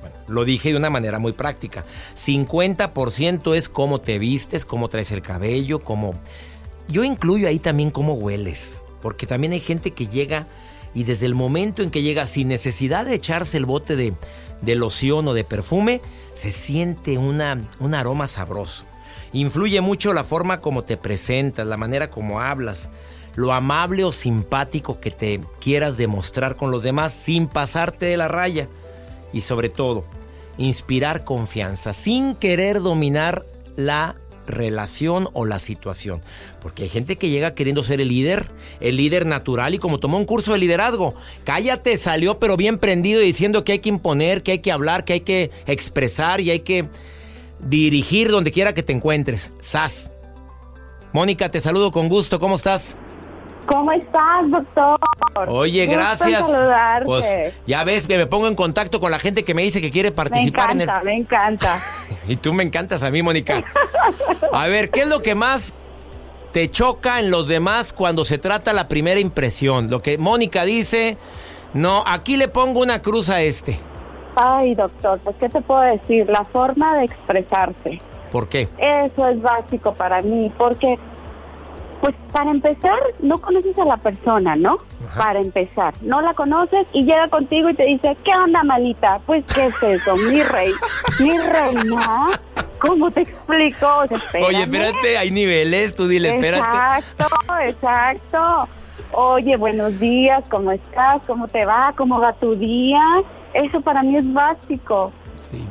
Bueno, 0.00 0.16
lo 0.26 0.44
dije 0.44 0.70
de 0.70 0.76
una 0.76 0.90
manera 0.90 1.20
muy 1.20 1.30
práctica. 1.32 1.84
50% 2.16 3.54
es 3.54 3.68
cómo 3.68 4.00
te 4.00 4.18
vistes, 4.18 4.64
cómo 4.64 4.88
traes 4.88 5.12
el 5.12 5.22
cabello, 5.22 5.78
cómo... 5.78 6.14
Yo 6.88 7.04
incluyo 7.04 7.46
ahí 7.46 7.60
también 7.60 7.92
cómo 7.92 8.14
hueles, 8.14 8.82
porque 9.00 9.28
también 9.28 9.52
hay 9.52 9.60
gente 9.60 9.92
que 9.92 10.08
llega 10.08 10.48
y 10.92 11.04
desde 11.04 11.26
el 11.26 11.36
momento 11.36 11.84
en 11.84 11.90
que 11.92 12.02
llega 12.02 12.26
sin 12.26 12.48
necesidad 12.48 13.06
de 13.06 13.14
echarse 13.14 13.58
el 13.58 13.64
bote 13.64 13.94
de, 13.94 14.12
de 14.60 14.74
loción 14.74 15.28
o 15.28 15.34
de 15.34 15.44
perfume, 15.44 16.00
se 16.34 16.50
siente 16.50 17.16
una, 17.16 17.68
un 17.78 17.94
aroma 17.94 18.26
sabroso. 18.26 18.89
Influye 19.32 19.80
mucho 19.80 20.12
la 20.12 20.24
forma 20.24 20.60
como 20.60 20.84
te 20.84 20.96
presentas, 20.96 21.66
la 21.66 21.76
manera 21.76 22.10
como 22.10 22.40
hablas, 22.40 22.90
lo 23.36 23.52
amable 23.52 24.04
o 24.04 24.12
simpático 24.12 25.00
que 25.00 25.10
te 25.10 25.40
quieras 25.60 25.96
demostrar 25.96 26.56
con 26.56 26.70
los 26.70 26.82
demás 26.82 27.12
sin 27.12 27.46
pasarte 27.46 28.06
de 28.06 28.16
la 28.16 28.28
raya. 28.28 28.68
Y 29.32 29.42
sobre 29.42 29.68
todo, 29.68 30.04
inspirar 30.58 31.24
confianza 31.24 31.92
sin 31.92 32.34
querer 32.34 32.82
dominar 32.82 33.46
la 33.76 34.16
relación 34.46 35.28
o 35.32 35.46
la 35.46 35.58
situación. 35.58 36.22
Porque 36.60 36.84
hay 36.84 36.88
gente 36.88 37.16
que 37.16 37.30
llega 37.30 37.54
queriendo 37.54 37.82
ser 37.82 38.00
el 38.00 38.08
líder, 38.08 38.50
el 38.80 38.96
líder 38.96 39.26
natural 39.26 39.74
y 39.74 39.78
como 39.78 40.00
tomó 40.00 40.18
un 40.18 40.24
curso 40.26 40.52
de 40.52 40.58
liderazgo, 40.58 41.14
cállate, 41.44 41.96
salió 41.96 42.38
pero 42.38 42.56
bien 42.56 42.78
prendido 42.78 43.20
diciendo 43.20 43.64
que 43.64 43.72
hay 43.72 43.78
que 43.78 43.88
imponer, 43.88 44.42
que 44.42 44.52
hay 44.52 44.58
que 44.58 44.72
hablar, 44.72 45.04
que 45.04 45.14
hay 45.14 45.20
que 45.20 45.50
expresar 45.66 46.40
y 46.40 46.50
hay 46.50 46.60
que 46.60 46.88
dirigir 47.62 48.30
donde 48.30 48.52
quiera 48.52 48.72
que 48.74 48.82
te 48.82 48.92
encuentres. 48.92 49.52
Sas. 49.60 50.12
Mónica, 51.12 51.50
te 51.50 51.60
saludo 51.60 51.90
con 51.90 52.08
gusto, 52.08 52.38
¿cómo 52.38 52.56
estás? 52.56 52.96
¿Cómo 53.66 53.92
estás, 53.92 54.50
doctor? 54.50 54.98
Oye, 55.48 55.86
Gusto 55.86 56.00
gracias. 56.00 56.46
saludarte. 56.46 57.04
Pues 57.04 57.54
ya 57.66 57.84
ves 57.84 58.06
que 58.06 58.16
me 58.18 58.26
pongo 58.26 58.48
en 58.48 58.54
contacto 58.54 58.98
con 59.00 59.10
la 59.10 59.18
gente 59.18 59.44
que 59.44 59.54
me 59.54 59.62
dice 59.62 59.80
que 59.80 59.90
quiere 59.90 60.10
me 60.10 60.16
participar 60.16 60.72
en 60.72 60.80
el 60.80 60.82
encanta, 60.88 61.04
me 61.04 61.16
encanta. 61.16 61.82
Y 62.28 62.36
tú 62.36 62.52
me 62.52 62.62
encantas 62.64 63.02
a 63.02 63.10
mí, 63.10 63.22
Mónica. 63.22 63.62
A 64.52 64.66
ver, 64.66 64.90
¿qué 64.90 65.00
es 65.00 65.08
lo 65.08 65.22
que 65.22 65.34
más 65.34 65.74
te 66.52 66.68
choca 66.70 67.20
en 67.20 67.30
los 67.30 67.46
demás 67.48 67.92
cuando 67.92 68.24
se 68.24 68.38
trata 68.38 68.72
la 68.72 68.88
primera 68.88 69.20
impresión? 69.20 69.88
Lo 69.90 70.00
que 70.00 70.18
Mónica 70.18 70.64
dice, 70.64 71.16
no, 71.72 72.02
aquí 72.06 72.36
le 72.36 72.48
pongo 72.48 72.80
una 72.80 73.02
cruz 73.02 73.30
a 73.30 73.40
este. 73.42 73.78
Ay, 74.36 74.74
doctor, 74.74 75.18
pues, 75.24 75.36
¿qué 75.36 75.48
te 75.48 75.60
puedo 75.60 75.80
decir? 75.80 76.28
La 76.28 76.44
forma 76.44 76.98
de 76.98 77.04
expresarse. 77.04 78.00
¿Por 78.32 78.48
qué? 78.48 78.68
Eso 78.78 79.28
es 79.28 79.42
básico 79.42 79.94
para 79.94 80.22
mí, 80.22 80.52
porque, 80.56 80.98
pues, 82.00 82.14
para 82.32 82.50
empezar, 82.50 82.98
no 83.20 83.40
conoces 83.40 83.76
a 83.78 83.84
la 83.84 83.96
persona, 83.96 84.56
¿no? 84.56 84.78
Ajá. 85.04 85.24
Para 85.24 85.40
empezar, 85.40 85.94
no 86.02 86.20
la 86.20 86.34
conoces 86.34 86.86
y 86.92 87.04
llega 87.04 87.28
contigo 87.28 87.68
y 87.70 87.74
te 87.74 87.84
dice, 87.84 88.16
¿qué 88.24 88.32
onda, 88.34 88.62
malita? 88.62 89.20
Pues, 89.26 89.44
¿qué 89.52 89.66
es 89.66 89.82
eso? 89.82 90.16
Mi 90.16 90.42
rey, 90.42 90.72
mi 91.18 91.36
reina. 91.38 92.28
¿Cómo 92.80 93.10
te 93.10 93.22
explico? 93.22 93.86
O 93.86 94.06
sea, 94.08 94.40
Oye, 94.46 94.62
espérate, 94.62 95.18
hay 95.18 95.30
niveles, 95.30 95.94
tú 95.94 96.08
dile, 96.08 96.30
espérate. 96.36 96.66
Exacto, 96.66 97.58
exacto. 97.62 98.68
Oye, 99.12 99.56
buenos 99.56 99.98
días, 99.98 100.42
¿cómo 100.48 100.72
estás? 100.72 101.20
¿Cómo 101.26 101.48
te 101.48 101.66
va? 101.66 101.92
¿Cómo 101.96 102.20
va 102.20 102.32
tu 102.34 102.54
día? 102.54 103.02
Eso 103.54 103.80
para 103.80 104.02
mí 104.02 104.16
es 104.16 104.32
básico. 104.32 105.12
Sí. 105.40 105.64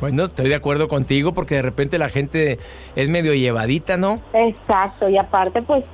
Bueno, 0.00 0.24
estoy 0.24 0.48
de 0.48 0.54
acuerdo 0.54 0.86
contigo 0.86 1.34
porque 1.34 1.56
de 1.56 1.62
repente 1.62 1.98
la 1.98 2.08
gente 2.08 2.58
es 2.94 3.08
medio 3.08 3.34
llevadita, 3.34 3.96
¿no? 3.96 4.20
Exacto, 4.32 5.08
y 5.08 5.16
aparte, 5.16 5.60
pues, 5.62 5.84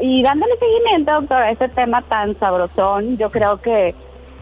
y 0.00 0.22
dándole 0.22 0.52
seguimiento, 0.58 1.12
doctor, 1.12 1.42
a 1.42 1.50
ese 1.50 1.68
tema 1.68 2.02
tan 2.02 2.38
sabrosón, 2.38 3.16
yo 3.16 3.30
creo 3.30 3.58
que 3.58 3.94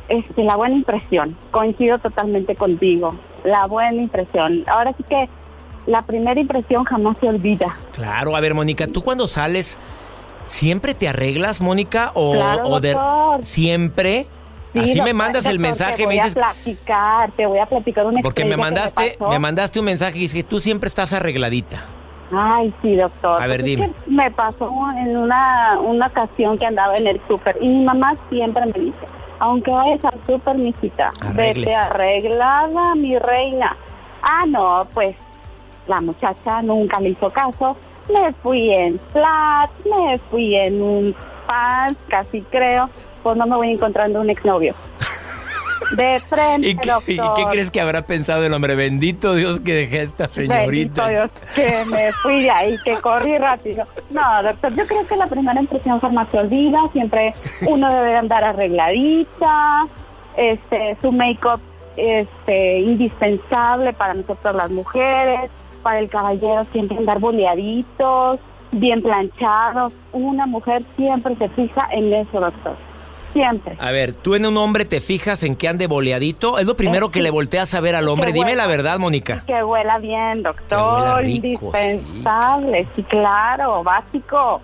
este, 0.08 0.44
la 0.44 0.56
buena 0.56 0.76
impresión, 0.76 1.36
coincido 1.50 1.98
totalmente 1.98 2.56
contigo, 2.56 3.14
la 3.44 3.66
buena 3.66 4.00
impresión. 4.00 4.64
Ahora 4.66 4.94
sí 4.96 5.02
que 5.02 5.28
la 5.86 6.02
primera 6.02 6.40
impresión 6.40 6.84
jamás 6.84 7.16
se 7.20 7.28
olvida. 7.28 7.76
Claro, 7.92 8.34
a 8.34 8.40
ver, 8.40 8.54
Mónica, 8.54 8.86
¿tú 8.86 9.02
cuando 9.02 9.26
sales 9.26 9.78
siempre 10.44 10.94
te 10.94 11.08
arreglas, 11.08 11.60
Mónica? 11.60 12.12
¿O, 12.14 12.32
Claro, 12.32 12.68
o 12.68 12.80
de 12.80 12.96
siempre? 13.42 14.26
Sí, 14.84 14.90
Así 14.90 14.94
me 14.94 14.98
doctor, 15.10 15.14
mandas 15.14 15.46
el 15.46 15.58
mensaje, 15.58 15.92
te 15.96 15.98
me 16.02 16.06
voy 16.06 16.14
dices, 16.16 16.36
a 16.36 16.52
platicar, 16.52 17.32
te 17.32 17.46
voy 17.46 17.58
a 17.58 17.66
platicar 17.66 18.06
una 18.06 18.20
porque 18.22 18.44
me 18.44 18.56
mandaste, 18.56 19.16
me 19.28 19.38
mandaste 19.38 19.78
un 19.78 19.84
mensaje 19.86 20.16
y 20.18 20.20
dices 20.22 20.34
que 20.42 20.48
tú 20.48 20.60
siempre 20.60 20.88
estás 20.88 21.12
arregladita. 21.12 21.84
Ay, 22.32 22.74
sí, 22.82 22.96
doctor. 22.96 23.40
A 23.40 23.46
ver, 23.46 23.60
Pues 23.60 23.70
es 23.72 23.78
dime. 23.78 23.92
Me 24.06 24.30
pasó 24.32 24.68
en 24.98 25.16
una, 25.16 25.78
una 25.80 26.06
ocasión 26.08 26.58
que 26.58 26.66
andaba 26.66 26.94
en 26.96 27.06
el 27.06 27.20
súper 27.28 27.56
y 27.60 27.68
mi 27.68 27.84
mamá 27.84 28.14
siempre 28.30 28.66
me 28.66 28.72
dice, 28.80 29.06
aunque 29.38 29.70
vayas 29.70 30.04
al 30.04 30.18
súper, 30.26 30.56
mijita, 30.56 31.12
Arréglese. 31.20 31.70
vete 31.70 31.74
arreglada, 31.74 32.94
mi 32.96 33.18
reina. 33.18 33.76
Ah, 34.22 34.44
no, 34.46 34.88
pues 34.92 35.14
la 35.86 36.00
muchacha 36.00 36.62
nunca 36.62 36.98
le 37.00 37.10
hizo 37.10 37.30
caso. 37.30 37.76
Me 38.12 38.32
fui 38.34 38.70
en 38.72 39.00
flat, 39.12 39.70
me 39.84 40.18
fui 40.30 40.54
en 40.56 40.82
un 40.82 41.14
pants, 41.46 41.96
casi 42.08 42.40
creo, 42.42 42.90
pues 43.26 43.36
no 43.36 43.44
me 43.48 43.56
voy 43.56 43.72
encontrando 43.72 44.20
un 44.20 44.30
exnovio. 44.30 44.72
De 45.96 46.20
frente, 46.28 46.68
¿Y 46.68 46.76
qué, 46.76 46.90
doctor. 46.92 47.12
y 47.12 47.18
qué 47.34 47.44
crees 47.50 47.72
que 47.72 47.80
habrá 47.80 48.02
pensado 48.02 48.44
el 48.44 48.54
hombre? 48.54 48.76
Bendito 48.76 49.34
Dios 49.34 49.58
que 49.58 49.74
dejé 49.74 49.98
a 49.98 50.02
esta 50.02 50.28
señorita. 50.28 51.08
Bendito 51.08 51.08
Dios, 51.08 51.30
que 51.56 51.84
me 51.86 52.12
fui 52.22 52.42
de 52.42 52.50
ahí, 52.50 52.76
que 52.84 52.94
corrí 53.00 53.36
rápido. 53.36 53.84
No, 54.10 54.22
doctor, 54.44 54.72
yo 54.76 54.86
creo 54.86 55.04
que 55.08 55.16
la 55.16 55.26
primera 55.26 55.60
impresión 55.60 55.98
jamás 55.98 56.28
se 56.30 56.38
olvida. 56.38 56.78
Siempre 56.92 57.34
uno 57.66 57.92
debe 57.92 58.14
andar 58.14 58.44
arregladita. 58.44 59.88
Este, 60.36 60.96
su 61.02 61.10
make-up 61.10 61.60
este, 61.96 62.78
indispensable 62.78 63.92
para 63.92 64.14
nosotros 64.14 64.54
las 64.54 64.70
mujeres. 64.70 65.50
Para 65.82 65.98
el 65.98 66.08
caballero 66.08 66.64
siempre 66.70 66.96
andar 66.96 67.18
boleaditos, 67.18 68.38
bien 68.70 69.02
planchados. 69.02 69.92
Una 70.12 70.46
mujer 70.46 70.84
siempre 70.94 71.34
se 71.34 71.48
fija 71.48 71.88
en 71.90 72.12
eso, 72.12 72.38
doctor. 72.38 72.76
Siempre. 73.32 73.76
A 73.78 73.90
ver, 73.90 74.12
¿tú 74.14 74.34
en 74.34 74.46
un 74.46 74.56
hombre 74.56 74.84
te 74.84 75.00
fijas 75.00 75.42
en 75.42 75.56
que 75.56 75.68
ande 75.68 75.86
boleadito? 75.86 76.58
Es 76.58 76.66
lo 76.66 76.76
primero 76.76 77.06
Es 77.06 77.12
que 77.12 77.18
que- 77.18 77.22
le 77.24 77.30
volteas 77.30 77.74
a 77.74 77.80
ver 77.80 77.94
al 77.94 78.08
hombre. 78.08 78.32
Dime 78.32 78.50
huela. 78.52 78.62
la 78.62 78.66
verdad, 78.68 78.98
Mónica. 78.98 79.44
Que 79.46 79.62
huela 79.62 79.98
bien, 79.98 80.38
huela 80.38 80.42
doctor. 80.52 81.22
rico, 81.22 81.72
indispensable, 81.76 82.88
sí. 82.96 83.02
claro, 83.04 83.82
básico. 83.84 84.62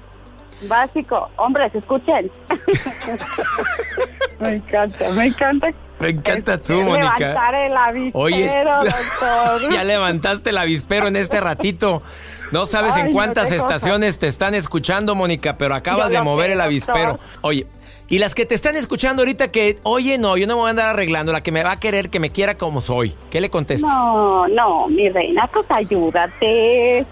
Básico. 0.68 1.28
Hombres, 1.36 1.74
escuchen. 1.74 2.30
me 4.40 4.54
encanta, 4.54 5.10
me 5.10 5.26
encanta. 5.26 5.68
Me 5.98 6.08
encanta 6.10 6.58
tú, 6.58 6.80
Mónica. 6.82 7.16
Levantar 7.18 7.54
el 7.54 7.76
avispero, 7.76 8.24
Oye, 8.24 8.48
doctor. 8.64 9.72
ya 9.72 9.84
levantaste 9.84 10.50
el 10.50 10.58
avispero 10.58 11.06
en 11.08 11.16
este 11.16 11.40
ratito. 11.40 12.02
No 12.50 12.66
sabes 12.66 12.94
Ay, 12.94 13.02
en 13.02 13.06
no, 13.08 13.12
cuántas 13.12 13.44
cosa. 13.44 13.56
estaciones 13.56 14.18
te 14.18 14.26
están 14.26 14.54
escuchando, 14.54 15.14
Mónica, 15.14 15.56
pero 15.58 15.74
acabas 15.74 16.08
Yo 16.10 16.16
de 16.18 16.22
mover 16.22 16.48
sé, 16.48 16.52
el 16.54 16.60
avispero. 16.60 17.08
doctor. 17.12 17.26
Oye, 17.42 17.66
y 18.12 18.18
las 18.18 18.34
que 18.34 18.44
te 18.44 18.54
están 18.54 18.76
escuchando 18.76 19.22
ahorita 19.22 19.50
que, 19.50 19.76
oye, 19.84 20.18
no, 20.18 20.36
yo 20.36 20.46
no 20.46 20.56
me 20.56 20.60
voy 20.60 20.66
a 20.66 20.70
andar 20.72 20.88
arreglando, 20.90 21.32
la 21.32 21.42
que 21.42 21.50
me 21.50 21.64
va 21.64 21.72
a 21.72 21.80
querer, 21.80 22.10
que 22.10 22.20
me 22.20 22.28
quiera 22.28 22.58
como 22.58 22.82
soy. 22.82 23.14
¿Qué 23.30 23.40
le 23.40 23.48
contestas? 23.48 23.90
No, 23.90 24.46
no, 24.48 24.86
mi 24.88 25.08
reina, 25.08 25.48
pues 25.50 25.64
ayúdate. 25.70 27.06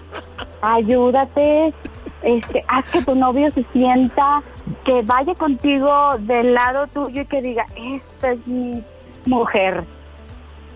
Ayúdate. 0.60 1.72
Este, 2.22 2.62
haz 2.68 2.90
que 2.90 3.02
tu 3.02 3.14
novio 3.14 3.50
se 3.54 3.64
sienta, 3.72 4.42
que 4.84 5.00
vaya 5.00 5.34
contigo 5.36 6.18
del 6.18 6.52
lado 6.52 6.86
tuyo 6.88 7.22
y 7.22 7.24
que 7.24 7.40
diga, 7.40 7.64
esta 7.78 8.32
es 8.32 8.46
mi 8.46 8.82
mujer. 9.24 9.84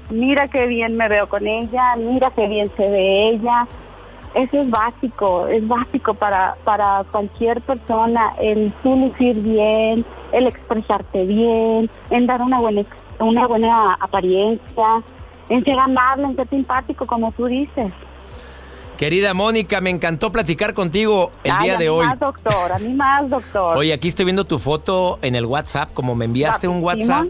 Mira 0.08 0.48
qué 0.48 0.64
bien 0.64 0.96
me 0.96 1.06
veo 1.06 1.28
con 1.28 1.46
ella, 1.46 1.96
mira 1.96 2.30
qué 2.34 2.46
bien 2.46 2.72
se 2.78 2.88
ve 2.88 3.28
ella. 3.28 3.68
Eso 4.34 4.60
es 4.60 4.68
básico, 4.68 5.46
es 5.46 5.66
básico 5.66 6.14
para, 6.14 6.56
para 6.64 7.04
cualquier 7.12 7.60
persona, 7.60 8.34
el 8.40 8.72
tú 8.82 8.96
lucir 8.96 9.36
bien, 9.36 10.04
el 10.32 10.46
expresarte 10.48 11.24
bien, 11.24 11.88
en 12.10 12.26
dar 12.26 12.42
una 12.42 12.58
buena, 12.58 12.84
una 13.20 13.46
buena 13.46 13.94
apariencia, 13.94 15.02
en 15.48 15.64
ser 15.64 15.78
amable, 15.78 16.24
en 16.24 16.36
ser 16.36 16.48
simpático, 16.48 17.06
como 17.06 17.30
tú 17.32 17.46
dices. 17.46 17.92
Querida 18.96 19.34
Mónica, 19.34 19.80
me 19.80 19.90
encantó 19.90 20.30
platicar 20.30 20.72
contigo 20.72 21.32
el 21.42 21.50
Ay, 21.52 21.64
día 21.64 21.74
a 21.74 21.78
de 21.78 21.84
mí 21.84 21.96
hoy. 21.96 22.06
más, 22.06 22.18
doctor, 22.20 22.72
a 22.72 22.78
mí 22.78 22.92
más, 22.92 23.28
doctor. 23.28 23.76
Oye, 23.76 23.92
aquí 23.92 24.08
estoy 24.08 24.24
viendo 24.24 24.44
tu 24.44 24.58
foto 24.58 25.18
en 25.22 25.34
el 25.34 25.46
WhatsApp, 25.46 25.92
como 25.92 26.14
me 26.14 26.24
enviaste 26.26 26.68
un. 26.68 26.82
WhatsApp. 26.82 27.26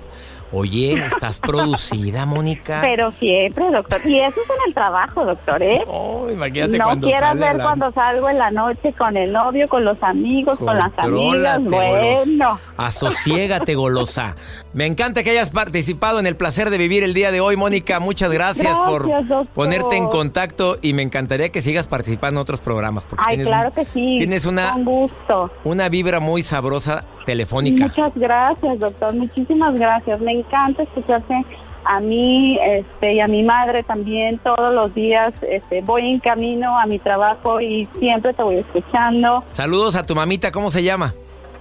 Oye, 0.56 1.04
estás 1.06 1.40
producida, 1.40 2.26
Mónica. 2.26 2.80
Pero 2.80 3.10
siempre, 3.18 3.70
doctor. 3.72 3.98
Y 4.04 4.20
eso 4.20 4.40
es 4.40 4.48
en 4.50 4.68
el 4.68 4.74
trabajo, 4.74 5.24
doctor, 5.24 5.60
¿eh? 5.62 5.80
Oh, 5.88 6.28
imagínate 6.30 6.78
no 6.78 6.84
cuando 6.84 7.08
quieras 7.08 7.30
sale 7.30 7.40
ver 7.40 7.56
la- 7.56 7.64
cuando 7.64 7.90
salgo 7.92 8.28
en 8.28 8.38
la 8.38 8.50
noche 8.52 8.92
con 8.96 9.16
el 9.16 9.32
novio, 9.32 9.68
con 9.68 9.84
los 9.84 10.00
amigos, 10.02 10.58
con 10.58 10.76
las 10.76 10.92
amigas. 10.96 11.02
Contrólate, 11.10 11.62
Bueno. 11.64 12.20
golosa. 12.36 12.60
Asosiégate, 12.76 13.74
golosa. 13.74 14.36
Me 14.72 14.86
encanta 14.86 15.24
que 15.24 15.30
hayas 15.30 15.50
participado 15.50 16.20
en 16.20 16.26
el 16.26 16.36
placer 16.36 16.70
de 16.70 16.78
vivir 16.78 17.02
el 17.02 17.14
día 17.14 17.32
de 17.32 17.40
hoy, 17.40 17.56
Mónica. 17.56 17.98
Muchas 17.98 18.30
gracias, 18.32 18.78
por 18.78 19.08
doctor. 19.08 19.46
ponerte 19.54 19.96
en 19.96 20.06
contacto 20.08 20.78
y 20.82 20.92
me 20.92 21.02
encantaría 21.02 21.48
que 21.50 21.62
sigas 21.62 21.88
participando 21.88 22.38
en 22.40 22.42
otros 22.42 22.60
programas. 22.60 23.04
Porque 23.04 23.24
Ay, 23.26 23.36
tienes, 23.36 23.46
claro 23.52 23.72
que 23.72 23.84
sí. 23.86 24.16
Tienes 24.18 24.44
una, 24.46 24.72
Con 24.72 24.84
gusto. 24.84 25.50
una 25.64 25.88
vibra 25.88 26.20
muy 26.20 26.42
sabrosa 26.44 27.04
telefónica. 27.24 27.84
Muchas 27.84 28.12
gracias, 28.14 28.78
doctor. 28.78 29.14
Muchísimas 29.14 29.74
gracias. 29.74 30.20
Me 30.20 30.32
encanta 30.32 30.82
escucharte 30.82 31.44
a 31.84 32.00
mí 32.00 32.58
este, 32.62 33.14
y 33.14 33.20
a 33.20 33.28
mi 33.28 33.42
madre 33.42 33.82
también 33.82 34.38
todos 34.38 34.72
los 34.72 34.94
días. 34.94 35.32
Este, 35.42 35.82
voy 35.82 36.08
en 36.08 36.20
camino 36.20 36.78
a 36.78 36.86
mi 36.86 36.98
trabajo 36.98 37.60
y 37.60 37.88
siempre 37.98 38.32
te 38.32 38.42
voy 38.42 38.56
escuchando. 38.56 39.44
Saludos 39.46 39.96
a 39.96 40.06
tu 40.06 40.14
mamita, 40.14 40.50
¿cómo 40.50 40.70
se 40.70 40.82
llama? 40.82 41.14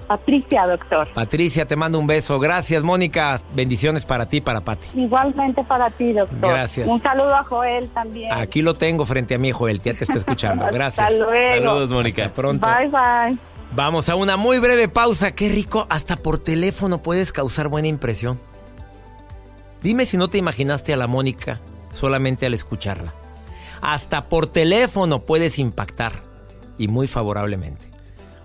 Patricia, 0.08 0.68
doctor. 0.68 1.08
Patricia, 1.14 1.66
te 1.66 1.76
mando 1.76 1.98
un 1.98 2.08
beso. 2.08 2.40
Gracias, 2.40 2.84
Mónica. 2.84 3.40
Bendiciones 3.54 4.06
para 4.06 4.28
ti, 4.28 4.42
para 4.42 4.62
Pati. 4.62 4.88
Igualmente 5.00 5.64
para 5.64 5.90
ti, 5.92 6.14
doctor. 6.14 6.50
Gracias. 6.52 6.88
Un 6.88 7.00
saludo 7.00 7.34
a 7.36 7.44
Joel 7.44 7.90
también. 7.90 8.32
Aquí 8.32 8.62
lo 8.62 8.74
tengo 8.74 9.06
frente 9.06 9.36
a 9.36 9.40
mí, 9.40 9.52
Joel. 9.52 9.82
Ya 9.82 9.94
te 9.94 10.04
está 10.04 10.18
escuchando. 10.18 10.66
Gracias. 10.72 11.08
Hasta 11.12 11.26
luego. 11.26 11.66
Saludos, 11.66 11.92
Mónica. 11.92 12.24
Hasta 12.26 12.36
pronto. 12.36 12.68
Bye, 12.68 12.90
bye. 12.90 13.53
Vamos 13.76 14.08
a 14.08 14.16
una 14.16 14.38
muy 14.38 14.60
breve 14.60 14.88
pausa. 14.88 15.34
Qué 15.34 15.50
rico. 15.50 15.88
Hasta 15.90 16.16
por 16.16 16.38
teléfono 16.38 17.02
puedes 17.02 17.32
causar 17.32 17.70
buena 17.70 17.88
impresión. 17.88 18.40
Dime 19.82 20.06
si 20.06 20.16
no 20.16 20.30
te 20.30 20.38
imaginaste 20.38 20.94
a 20.94 20.98
la 20.98 21.08
Mónica 21.08 21.60
solamente 21.92 22.46
al 22.46 22.54
escucharla. 22.54 23.16
Hasta 23.82 24.30
por 24.30 24.46
teléfono 24.48 25.26
puedes 25.26 25.58
impactar. 25.58 26.14
Y 26.78 26.88
muy 26.88 27.08
favorablemente. 27.08 27.90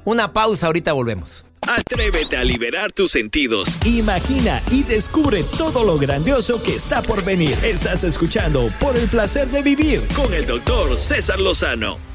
Una 0.04 0.32
pausa, 0.32 0.66
ahorita 0.66 0.94
volvemos. 0.94 1.44
Atrévete 1.60 2.38
a 2.38 2.44
liberar 2.44 2.92
tus 2.92 3.10
sentidos. 3.10 3.78
Imagina 3.84 4.62
y 4.70 4.82
descubre 4.82 5.44
todo 5.58 5.84
lo 5.84 5.98
grandioso 5.98 6.62
que 6.62 6.76
está 6.76 7.02
por 7.02 7.22
venir. 7.22 7.56
Estás 7.62 8.04
escuchando 8.04 8.70
Por 8.80 8.96
el 8.96 9.08
placer 9.08 9.48
de 9.48 9.62
vivir 9.62 10.06
con 10.16 10.32
el 10.32 10.46
doctor 10.46 10.96
César 10.96 11.38
Lozano. 11.38 12.07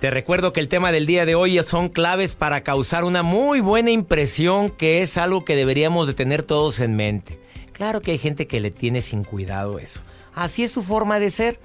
Te 0.00 0.10
recuerdo 0.10 0.52
que 0.52 0.60
el 0.60 0.68
tema 0.68 0.92
del 0.92 1.06
día 1.06 1.24
de 1.24 1.34
hoy 1.34 1.58
son 1.62 1.88
claves 1.88 2.34
para 2.34 2.62
causar 2.62 3.04
una 3.04 3.22
muy 3.22 3.60
buena 3.60 3.90
impresión, 3.90 4.68
que 4.68 5.00
es 5.00 5.16
algo 5.16 5.44
que 5.44 5.56
deberíamos 5.56 6.06
de 6.06 6.14
tener 6.14 6.42
todos 6.42 6.80
en 6.80 6.94
mente. 6.94 7.40
Claro 7.72 8.02
que 8.02 8.10
hay 8.10 8.18
gente 8.18 8.46
que 8.46 8.60
le 8.60 8.70
tiene 8.70 9.00
sin 9.00 9.24
cuidado 9.24 9.78
eso. 9.78 10.00
Así 10.34 10.62
es 10.62 10.70
su 10.70 10.82
forma 10.82 11.18
de 11.18 11.30
ser. 11.30 11.58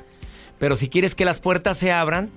Pero 0.58 0.76
si 0.76 0.90
quieres 0.90 1.16
que 1.16 1.26
las 1.26 1.40
puertas 1.40 1.78
se 1.78 1.92
abran, 1.92 2.32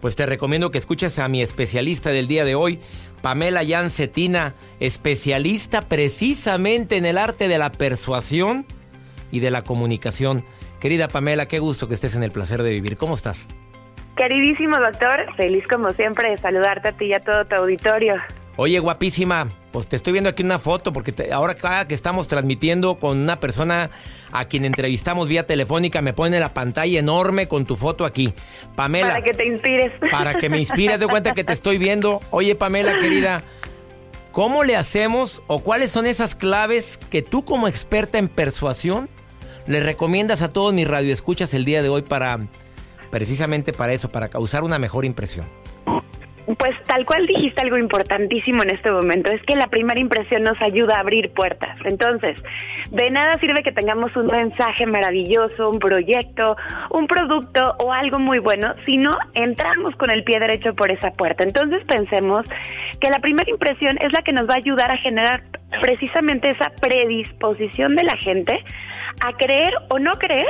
pues 0.00 0.16
te 0.16 0.26
recomiendo 0.26 0.70
que 0.70 0.78
escuches 0.78 1.18
a 1.18 1.28
mi 1.28 1.40
especialista 1.42 2.10
del 2.10 2.28
día 2.28 2.44
de 2.44 2.54
hoy, 2.54 2.80
Pamela 3.22 3.62
Yancetina, 3.62 4.54
especialista 4.80 5.82
precisamente 5.82 6.96
en 6.96 7.06
el 7.06 7.16
arte 7.16 7.48
de 7.48 7.58
la 7.58 7.72
persuasión 7.72 8.66
y 9.32 9.40
de 9.40 9.50
la 9.50 9.64
comunicación. 9.64 10.44
Querida 10.78 11.08
Pamela, 11.08 11.48
qué 11.48 11.58
gusto 11.58 11.88
que 11.88 11.94
estés 11.94 12.16
en 12.16 12.22
el 12.22 12.32
placer 12.32 12.62
de 12.62 12.70
vivir. 12.70 12.96
¿Cómo 12.96 13.14
estás? 13.14 13.48
Queridísimo 14.16 14.76
doctor, 14.78 15.26
feliz 15.36 15.64
como 15.68 15.90
siempre 15.90 16.30
de 16.30 16.38
saludarte 16.38 16.88
a 16.88 16.92
ti 16.92 17.06
y 17.06 17.14
a 17.14 17.20
todo 17.20 17.44
tu 17.46 17.56
auditorio. 17.56 18.14
Oye, 18.56 18.78
guapísima, 18.78 19.48
pues 19.72 19.88
te 19.88 19.96
estoy 19.96 20.12
viendo 20.12 20.30
aquí 20.30 20.44
una 20.44 20.60
foto 20.60 20.92
porque 20.92 21.10
te- 21.10 21.32
ahora 21.32 21.54
cada 21.56 21.88
que 21.88 21.94
estamos 21.94 22.28
transmitiendo 22.28 23.00
con 23.00 23.18
una 23.18 23.40
persona 23.40 23.90
a 24.30 24.44
quien 24.44 24.64
entrevistamos 24.64 25.26
vía 25.26 25.44
telefónica 25.46 26.00
me 26.02 26.12
pone 26.12 26.38
la 26.38 26.54
pantalla 26.54 27.00
enorme 27.00 27.48
con 27.48 27.66
tu 27.66 27.74
foto 27.74 28.04
aquí. 28.04 28.32
Pamela, 28.76 29.08
Para 29.08 29.22
que 29.24 29.32
te 29.32 29.46
inspires. 29.46 29.92
para 30.12 30.34
que 30.34 30.48
me 30.48 30.58
inspires, 30.60 31.00
de 31.00 31.08
cuenta 31.08 31.32
que 31.34 31.42
te 31.42 31.52
estoy 31.52 31.78
viendo. 31.78 32.20
Oye, 32.30 32.54
Pamela, 32.54 32.96
querida, 33.00 33.42
¿cómo 34.30 34.62
le 34.62 34.76
hacemos 34.76 35.42
o 35.48 35.58
cuáles 35.64 35.90
son 35.90 36.06
esas 36.06 36.36
claves 36.36 37.00
que 37.10 37.22
tú 37.22 37.44
como 37.44 37.66
experta 37.66 38.18
en 38.18 38.28
persuasión 38.28 39.08
le 39.66 39.80
recomiendas 39.80 40.42
a 40.42 40.52
todos 40.52 40.72
mis 40.72 40.86
radioescuchas 40.86 41.52
el 41.54 41.64
día 41.64 41.82
de 41.82 41.88
hoy 41.88 42.02
para 42.02 42.38
precisamente 43.14 43.72
para 43.72 43.92
eso, 43.92 44.10
para 44.10 44.28
causar 44.28 44.64
una 44.64 44.80
mejor 44.80 45.04
impresión? 45.04 45.46
Pues 46.58 46.72
tal 46.88 47.06
cual 47.06 47.28
dijiste 47.28 47.62
algo 47.62 47.78
importantísimo 47.78 48.64
en 48.64 48.70
este 48.70 48.90
momento, 48.90 49.30
es 49.30 49.40
que 49.42 49.54
la 49.54 49.68
primera 49.68 50.00
impresión 50.00 50.42
nos 50.42 50.60
ayuda 50.60 50.96
a 50.96 51.00
abrir 51.00 51.30
puertas. 51.30 51.78
Entonces, 51.84 52.36
de 52.90 53.10
nada 53.10 53.38
sirve 53.38 53.62
que 53.62 53.70
tengamos 53.70 54.14
un 54.16 54.26
mensaje 54.26 54.84
maravilloso, 54.84 55.70
un 55.70 55.78
proyecto, 55.78 56.56
un 56.90 57.06
producto 57.06 57.76
o 57.78 57.92
algo 57.92 58.18
muy 58.18 58.40
bueno 58.40 58.74
si 58.84 58.96
no 58.96 59.16
entramos 59.34 59.94
con 59.94 60.10
el 60.10 60.24
pie 60.24 60.40
derecho 60.40 60.74
por 60.74 60.90
esa 60.90 61.12
puerta. 61.12 61.44
Entonces 61.44 61.84
pensemos 61.86 62.44
que 63.00 63.10
la 63.10 63.20
primera 63.20 63.48
impresión 63.48 63.96
es 64.02 64.12
la 64.12 64.22
que 64.22 64.32
nos 64.32 64.48
va 64.48 64.54
a 64.54 64.58
ayudar 64.58 64.90
a 64.90 64.96
generar 64.96 65.44
precisamente 65.80 66.50
esa 66.50 66.70
predisposición 66.80 67.94
de 67.94 68.02
la 68.02 68.16
gente 68.16 68.64
a 69.24 69.32
creer 69.32 69.72
o 69.88 69.98
no 69.98 70.12
creer 70.12 70.46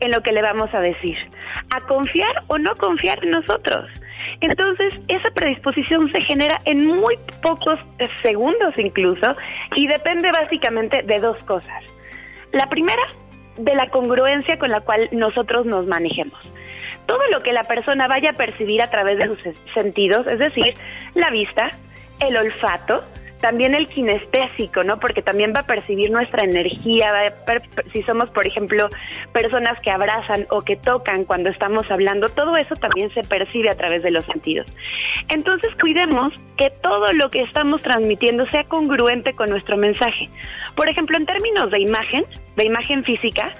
en 0.00 0.10
lo 0.10 0.22
que 0.22 0.32
le 0.32 0.42
vamos 0.42 0.72
a 0.74 0.80
decir, 0.80 1.16
a 1.74 1.80
confiar 1.82 2.42
o 2.48 2.58
no 2.58 2.74
confiar 2.76 3.22
en 3.24 3.30
nosotros. 3.30 3.88
Entonces, 4.40 4.94
esa 5.08 5.30
predisposición 5.30 6.10
se 6.12 6.20
genera 6.22 6.56
en 6.64 6.86
muy 6.86 7.18
pocos 7.42 7.78
segundos 8.22 8.74
incluso 8.76 9.36
y 9.74 9.86
depende 9.86 10.30
básicamente 10.32 11.02
de 11.02 11.20
dos 11.20 11.42
cosas. 11.44 11.84
La 12.52 12.68
primera, 12.68 13.02
de 13.56 13.74
la 13.74 13.88
congruencia 13.88 14.58
con 14.58 14.70
la 14.70 14.80
cual 14.80 15.08
nosotros 15.12 15.66
nos 15.66 15.86
manejemos. 15.86 16.38
Todo 17.06 17.20
lo 17.32 17.42
que 17.42 17.52
la 17.52 17.64
persona 17.64 18.08
vaya 18.08 18.30
a 18.30 18.34
percibir 18.34 18.82
a 18.82 18.90
través 18.90 19.18
de 19.18 19.26
sus 19.26 19.38
sentidos, 19.74 20.26
es 20.26 20.38
decir, 20.38 20.74
la 21.14 21.30
vista, 21.30 21.70
el 22.20 22.36
olfato, 22.36 23.04
también 23.40 23.74
el 23.74 23.86
kinestésico, 23.86 24.82
¿no? 24.82 24.98
Porque 24.98 25.22
también 25.22 25.52
va 25.54 25.60
a 25.60 25.66
percibir 25.66 26.10
nuestra 26.10 26.44
energía, 26.44 27.34
si 27.92 28.02
somos, 28.02 28.30
por 28.30 28.46
ejemplo, 28.46 28.88
personas 29.32 29.78
que 29.80 29.90
abrazan 29.90 30.46
o 30.50 30.62
que 30.62 30.76
tocan 30.76 31.24
cuando 31.24 31.50
estamos 31.50 31.90
hablando, 31.90 32.28
todo 32.28 32.56
eso 32.56 32.74
también 32.76 33.12
se 33.14 33.22
percibe 33.22 33.70
a 33.70 33.76
través 33.76 34.02
de 34.02 34.10
los 34.10 34.24
sentidos. 34.24 34.66
Entonces, 35.28 35.70
cuidemos 35.80 36.32
que 36.56 36.70
todo 36.70 37.12
lo 37.12 37.30
que 37.30 37.42
estamos 37.42 37.82
transmitiendo 37.82 38.46
sea 38.46 38.64
congruente 38.64 39.34
con 39.34 39.50
nuestro 39.50 39.76
mensaje. 39.76 40.30
Por 40.74 40.88
ejemplo, 40.88 41.16
en 41.16 41.26
términos 41.26 41.70
de 41.70 41.80
imagen, 41.80 42.24
de 42.56 42.64
imagen 42.64 43.04
física, 43.04 43.54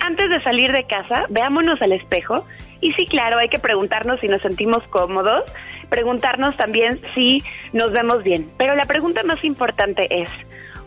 antes 0.00 0.30
de 0.30 0.40
salir 0.42 0.72
de 0.72 0.84
casa, 0.84 1.26
veámonos 1.28 1.80
al 1.82 1.92
espejo 1.92 2.46
y 2.80 2.92
sí, 2.92 3.06
claro, 3.06 3.38
hay 3.38 3.48
que 3.48 3.58
preguntarnos 3.58 4.20
si 4.20 4.28
nos 4.28 4.40
sentimos 4.42 4.82
cómodos, 4.88 5.44
preguntarnos 5.88 6.56
también 6.56 7.00
si 7.14 7.42
nos 7.72 7.92
vemos 7.92 8.22
bien. 8.22 8.50
Pero 8.56 8.74
la 8.74 8.84
pregunta 8.84 9.22
más 9.24 9.42
importante 9.44 10.06
es, 10.22 10.30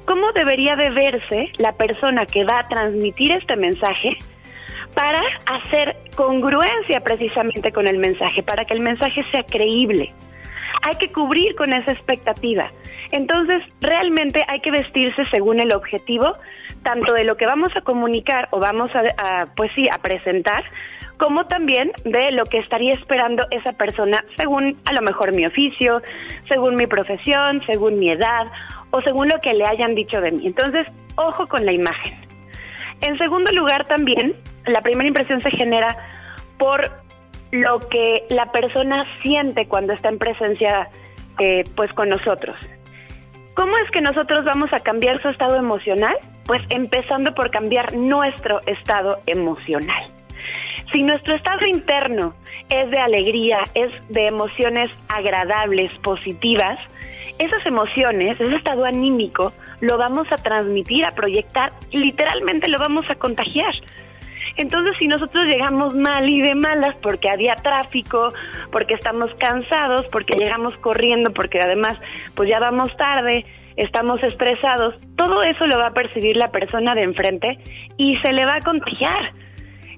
¿cómo 0.05 0.31
debería 0.31 0.75
de 0.75 0.89
verse 0.89 1.51
la 1.57 1.73
persona 1.73 2.25
que 2.25 2.45
va 2.45 2.59
a 2.59 2.67
transmitir 2.67 3.31
este 3.33 3.55
mensaje 3.57 4.17
para 4.95 5.21
hacer 5.45 5.97
congruencia 6.15 7.01
precisamente 7.01 7.71
con 7.71 7.87
el 7.87 7.97
mensaje, 7.97 8.41
para 8.43 8.65
que 8.65 8.73
el 8.73 8.81
mensaje 8.81 9.23
sea 9.31 9.43
creíble? 9.43 10.13
Hay 10.83 10.95
que 10.95 11.11
cubrir 11.11 11.55
con 11.55 11.73
esa 11.73 11.91
expectativa. 11.91 12.71
Entonces, 13.11 13.61
realmente 13.81 14.41
hay 14.47 14.61
que 14.61 14.71
vestirse 14.71 15.25
según 15.25 15.59
el 15.59 15.73
objetivo, 15.73 16.37
tanto 16.83 17.13
de 17.13 17.25
lo 17.25 17.35
que 17.35 17.45
vamos 17.45 17.75
a 17.75 17.81
comunicar 17.81 18.47
o 18.51 18.59
vamos 18.59 18.89
a, 18.95 19.47
pues 19.55 19.71
sí, 19.75 19.87
a 19.91 19.97
presentar, 19.97 20.63
como 21.21 21.45
también 21.45 21.91
de 22.03 22.31
lo 22.31 22.45
que 22.45 22.57
estaría 22.57 22.95
esperando 22.95 23.45
esa 23.51 23.73
persona 23.73 24.25
según 24.37 24.81
a 24.85 24.93
lo 24.93 25.03
mejor 25.03 25.35
mi 25.35 25.45
oficio, 25.45 26.01
según 26.47 26.73
mi 26.73 26.87
profesión, 26.87 27.61
según 27.67 27.99
mi 27.99 28.09
edad 28.09 28.47
o 28.89 29.03
según 29.03 29.29
lo 29.29 29.39
que 29.39 29.53
le 29.53 29.67
hayan 29.67 29.93
dicho 29.93 30.19
de 30.19 30.31
mí. 30.31 30.47
Entonces, 30.47 30.87
ojo 31.17 31.47
con 31.47 31.63
la 31.63 31.73
imagen. 31.73 32.15
En 33.01 33.19
segundo 33.19 33.51
lugar, 33.51 33.85
también, 33.85 34.35
la 34.65 34.81
primera 34.81 35.07
impresión 35.07 35.43
se 35.43 35.51
genera 35.51 35.95
por 36.57 36.89
lo 37.51 37.77
que 37.87 38.25
la 38.29 38.51
persona 38.51 39.05
siente 39.21 39.67
cuando 39.67 39.93
está 39.93 40.09
en 40.09 40.17
presencia 40.17 40.89
eh, 41.37 41.65
pues 41.75 41.93
con 41.93 42.09
nosotros. 42.09 42.57
¿Cómo 43.53 43.77
es 43.77 43.91
que 43.91 44.01
nosotros 44.01 44.43
vamos 44.43 44.73
a 44.73 44.79
cambiar 44.79 45.21
su 45.21 45.29
estado 45.29 45.55
emocional? 45.55 46.17
Pues 46.47 46.63
empezando 46.69 47.35
por 47.35 47.51
cambiar 47.51 47.93
nuestro 47.93 48.59
estado 48.65 49.19
emocional. 49.27 50.20
Si 50.91 51.03
nuestro 51.03 51.35
estado 51.35 51.65
interno 51.67 52.33
es 52.69 52.89
de 52.91 52.99
alegría, 52.99 53.59
es 53.73 53.91
de 54.09 54.27
emociones 54.27 54.89
agradables, 55.07 55.91
positivas, 55.99 56.79
esas 57.39 57.65
emociones, 57.65 58.39
ese 58.39 58.55
estado 58.55 58.85
anímico, 58.85 59.53
lo 59.79 59.97
vamos 59.97 60.27
a 60.31 60.35
transmitir, 60.35 61.05
a 61.05 61.11
proyectar, 61.11 61.71
literalmente 61.91 62.69
lo 62.69 62.77
vamos 62.77 63.09
a 63.09 63.15
contagiar. 63.15 63.73
Entonces, 64.57 64.97
si 64.97 65.07
nosotros 65.07 65.45
llegamos 65.45 65.95
mal 65.95 66.27
y 66.27 66.41
de 66.41 66.55
malas 66.55 66.95
porque 67.01 67.29
había 67.29 67.55
tráfico, 67.55 68.33
porque 68.71 68.93
estamos 68.93 69.33
cansados, 69.35 70.07
porque 70.07 70.37
llegamos 70.37 70.75
corriendo, 70.77 71.31
porque 71.31 71.61
además, 71.61 71.99
pues 72.35 72.49
ya 72.49 72.59
vamos 72.59 72.95
tarde, 72.97 73.45
estamos 73.77 74.21
estresados, 74.23 74.95
todo 75.15 75.41
eso 75.43 75.65
lo 75.67 75.77
va 75.77 75.87
a 75.87 75.93
percibir 75.93 76.35
la 76.35 76.51
persona 76.51 76.95
de 76.95 77.03
enfrente 77.03 77.59
y 77.97 78.15
se 78.17 78.33
le 78.33 78.45
va 78.45 78.55
a 78.55 78.61
contagiar. 78.61 79.33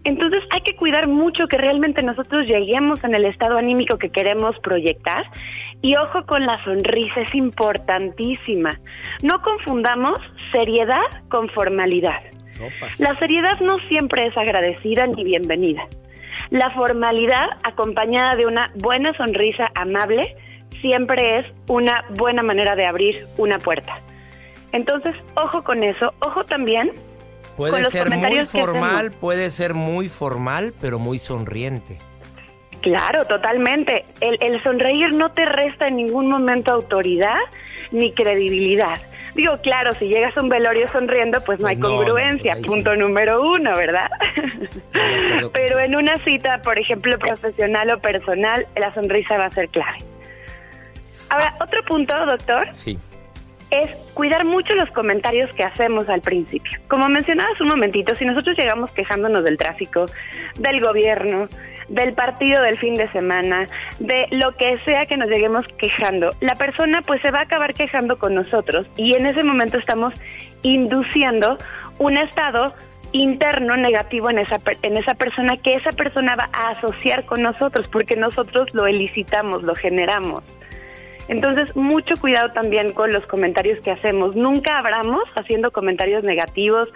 Entonces 0.06 0.44
hay 0.50 0.62
que 0.62 0.76
cuidar 0.76 1.08
mucho 1.08 1.48
que 1.48 1.58
realmente 1.58 2.04
nosotros 2.04 2.46
lleguemos 2.46 3.02
en 3.04 3.16
el 3.16 3.26
estado 3.26 3.58
anímico 3.58 3.98
que 3.98 4.10
queremos 4.10 4.60
proyectar 4.60 5.26
y 5.82 5.96
ojo 5.96 6.26
con 6.26 6.46
la 6.46 6.62
sonrisa, 6.64 7.22
es 7.22 7.34
importantísima. 7.34 8.72
No 9.22 9.42
confundamos 9.42 10.20
seriedad 10.52 11.04
con 11.30 11.50
formalidad. 11.50 12.22
La 13.00 13.18
seriedad 13.18 13.60
no 13.62 13.80
siempre 13.88 14.28
es 14.28 14.38
agradecida 14.38 15.08
ni 15.08 15.24
bienvenida. 15.24 15.84
La 16.50 16.70
formalidad 16.72 17.48
acompañada 17.64 18.36
de 18.36 18.46
una 18.46 18.72
buena 18.76 19.14
sonrisa 19.16 19.72
amable 19.76 20.36
siempre 20.82 21.40
es 21.40 21.46
una 21.68 22.04
buena 22.18 22.44
manera 22.44 22.76
de 22.76 22.86
abrir 22.86 23.26
una 23.38 23.58
puerta. 23.58 24.00
Entonces, 24.74 25.16
ojo 25.36 25.64
con 25.64 25.84
eso, 25.84 26.14
ojo 26.20 26.44
también 26.44 26.92
Puede 27.56 27.90
ser 27.90 28.10
muy 28.10 28.46
formal, 28.46 29.12
puede 29.12 29.52
ser 29.52 29.74
muy 29.74 30.10
formal, 30.10 30.74
pero 30.80 31.00
muy 31.00 31.20
sonriente. 31.20 32.00
Claro, 32.82 33.26
totalmente. 33.26 34.06
El, 34.20 34.38
el, 34.42 34.62
sonreír 34.62 35.14
no 35.14 35.32
te 35.32 35.46
resta 35.46 35.88
en 35.88 35.98
ningún 35.98 36.28
momento 36.28 36.72
autoridad 36.72 37.40
ni 37.92 38.12
credibilidad. 38.12 39.00
Digo, 39.36 39.58
claro, 39.62 39.94
si 39.94 40.08
llegas 40.08 40.36
a 40.38 40.42
un 40.42 40.50
velorio 40.50 40.88
sonriendo, 40.90 41.42
pues 41.46 41.60
no 41.60 41.68
hay 41.68 41.80
congruencia, 41.80 42.56
punto 42.66 42.96
número 42.96 43.42
uno, 43.42 43.74
¿verdad? 43.76 44.10
Pero 45.54 45.80
en 45.80 45.96
una 45.96 46.18
cita, 46.18 46.62
por 46.62 46.78
ejemplo, 46.78 47.18
profesional 47.18 47.90
o 47.94 48.00
personal, 48.00 48.68
la 48.76 48.94
sonrisa 48.94 49.38
va 49.38 49.46
a 49.46 49.52
ser 49.52 49.70
clave. 49.70 50.00
Ahora, 51.30 51.56
otro 51.62 51.84
punto, 51.86 52.14
doctor. 52.26 52.68
Sí 52.74 53.00
es 53.82 53.90
cuidar 54.14 54.46
mucho 54.46 54.76
los 54.76 54.90
comentarios 54.92 55.50
que 55.56 55.64
hacemos 55.64 56.08
al 56.08 56.22
principio. 56.22 56.80
Como 56.88 57.10
mencionabas 57.10 57.60
un 57.60 57.70
momentito, 57.70 58.16
si 58.16 58.26
nosotros 58.26 58.56
llegamos 58.58 58.92
quejándonos 58.92 59.44
del 59.44 59.58
tráfico, 59.58 60.06
del 60.60 60.80
gobierno, 60.80 61.48
del 61.90 62.14
partido 62.14 62.62
del 62.62 62.78
fin 62.78 62.94
de 62.94 63.12
semana, 63.12 63.68
de 64.00 64.28
lo 64.30 64.56
que 64.56 64.78
sea 64.86 65.08
que 65.08 65.18
nos 65.18 65.30
lleguemos 65.30 65.66
quejando, 65.78 66.30
la 66.40 66.56
persona 66.56 67.02
pues 67.02 67.22
se 67.22 67.32
va 67.32 67.40
a 67.40 67.44
acabar 67.44 67.74
quejando 67.74 68.18
con 68.18 68.36
nosotros 68.36 68.88
y 68.96 69.16
en 69.16 69.26
ese 69.26 69.44
momento 69.44 69.80
estamos 69.80 70.14
induciendo 70.62 71.58
un 71.98 72.18
estado 72.18 72.74
interno 73.12 73.76
negativo 73.76 74.30
en 74.30 74.40
esa 74.40 74.60
en 74.82 74.98
esa 74.98 75.14
persona 75.14 75.58
que 75.58 75.76
esa 75.76 75.92
persona 75.92 76.36
va 76.36 76.50
a 76.52 76.70
asociar 76.72 77.26
con 77.26 77.44
nosotros 77.44 77.88
porque 77.88 78.16
nosotros 78.16 78.68
lo 78.74 78.88
elicitamos, 78.88 79.64
lo 79.64 79.76
generamos. 79.76 80.44
Entonces, 81.28 81.76
mucho 81.76 82.16
cuidado 82.20 82.52
también 82.54 82.92
con 82.94 83.12
los 83.12 83.26
comentarios 83.28 83.80
que 83.82 83.92
hacemos. 83.92 84.36
Nunca 84.36 84.78
abramos 84.78 85.24
haciendo 85.36 85.72
comentarios 85.72 86.24
negativos, 86.24 86.90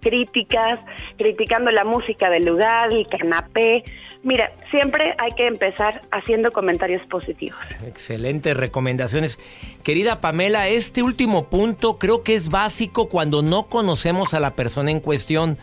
críticas, 0.00 0.80
criticando 1.16 1.70
la 1.70 1.84
música 1.84 2.30
del 2.30 2.44
lugar, 2.44 2.92
el 2.92 3.06
canapé. 3.08 3.84
Mira, 4.22 4.52
siempre 4.70 5.14
hay 5.18 5.32
que 5.32 5.46
empezar 5.46 6.02
haciendo 6.12 6.52
comentarios 6.52 7.02
positivos. 7.06 7.58
Excelentes 7.84 8.56
recomendaciones. 8.56 9.38
Querida 9.82 10.20
Pamela, 10.20 10.68
este 10.68 11.02
último 11.02 11.48
punto 11.48 11.98
creo 11.98 12.22
que 12.22 12.34
es 12.34 12.48
básico 12.48 13.08
cuando 13.08 13.42
no 13.42 13.64
conocemos 13.64 14.34
a 14.34 14.40
la 14.40 14.54
persona 14.54 14.92
en 14.92 15.00
cuestión. 15.00 15.58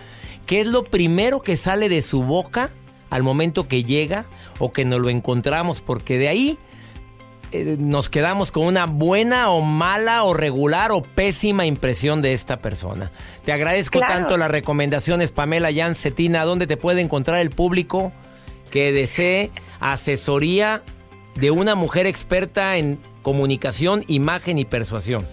¿Qué 0.46 0.62
es 0.62 0.68
lo 0.68 0.84
primero 0.84 1.42
que 1.42 1.56
sale 1.56 1.88
de 1.88 2.02
su 2.02 2.24
boca 2.24 2.70
al 3.10 3.24
momento 3.24 3.68
que 3.68 3.84
llega 3.84 4.26
o 4.58 4.74
que 4.74 4.84
nos 4.84 5.00
lo 5.00 5.10
encontramos? 5.10 5.82
Porque 5.82 6.18
de 6.18 6.28
ahí 6.28 6.58
eh, 7.52 7.78
nos 7.80 8.10
quedamos 8.10 8.52
con 8.52 8.66
una 8.66 8.86
buena 8.86 9.50
o 9.50 9.62
mala 9.62 10.24
o 10.24 10.34
regular 10.34 10.92
o 10.92 11.02
pésima 11.02 11.66
impresión 11.66 12.22
de 12.22 12.34
esta 12.34 12.58
persona. 12.58 13.12
Te 13.46 13.52
agradezco 13.52 14.00
tanto 14.00 14.38
las 14.38 14.52
recomendaciones, 14.52 15.32
Pamela 15.32 15.70
Jan 15.74 15.96
Cetina. 15.96 16.46
¿Dónde 16.46 16.68
te 16.68 16.78
puede 16.78 17.02
encontrar 17.02 17.40
el 17.40 17.50
público 17.50 18.12
que 18.72 18.92
desee 18.92 19.52
asesoría 19.80 20.84
de 21.36 21.52
una 21.52 21.76
mujer 21.76 22.06
experta 22.06 22.78
en 22.78 23.00
comunicación, 23.22 24.04
imagen 24.08 24.58
y 24.58 24.66
persuasión? 24.66 25.28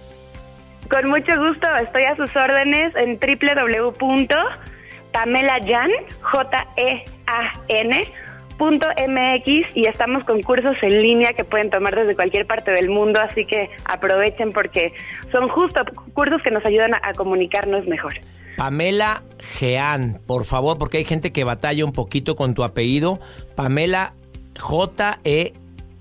Con 0.91 1.09
mucho 1.11 1.37
gusto, 1.39 1.69
estoy 1.83 2.05
a 2.05 2.15
sus 2.17 2.35
órdenes 2.37 2.95
en 2.97 3.19
www.pamelajan, 3.19 5.91
J-E-A-N, 6.23 8.13
.mx 8.59 9.77
y 9.77 9.87
estamos 9.89 10.25
con 10.25 10.43
cursos 10.43 10.77
en 10.83 11.03
línea 11.03 11.33
que 11.33 11.45
pueden 11.45 11.71
tomar 11.71 11.95
desde 11.95 12.15
cualquier 12.15 12.47
parte 12.47 12.71
del 12.71 12.91
mundo, 12.91 13.21
así 13.21 13.45
que 13.47 13.71
aprovechen 13.85 14.53
porque 14.53 14.93
son 15.31 15.49
justo 15.49 15.81
cursos 16.13 16.43
que 16.43 16.51
nos 16.51 16.65
ayudan 16.65 16.95
a, 16.95 17.13
comunicarnos 17.15 17.87
mejor. 17.87 18.15
Pamela 18.57 19.23
Jean, 19.59 20.21
por 20.27 20.45
favor, 20.45 20.79
porque 20.79 20.99
hay 20.99 21.05
gente 21.05 21.33
que 21.33 21.45
batalla 21.45 21.85
un 21.85 21.93
poquito 21.93 22.37
con 22.37 22.55
tu 22.55 22.65
apellido. 22.65 23.21
Pamela 23.55 24.15
J-E 24.59 25.53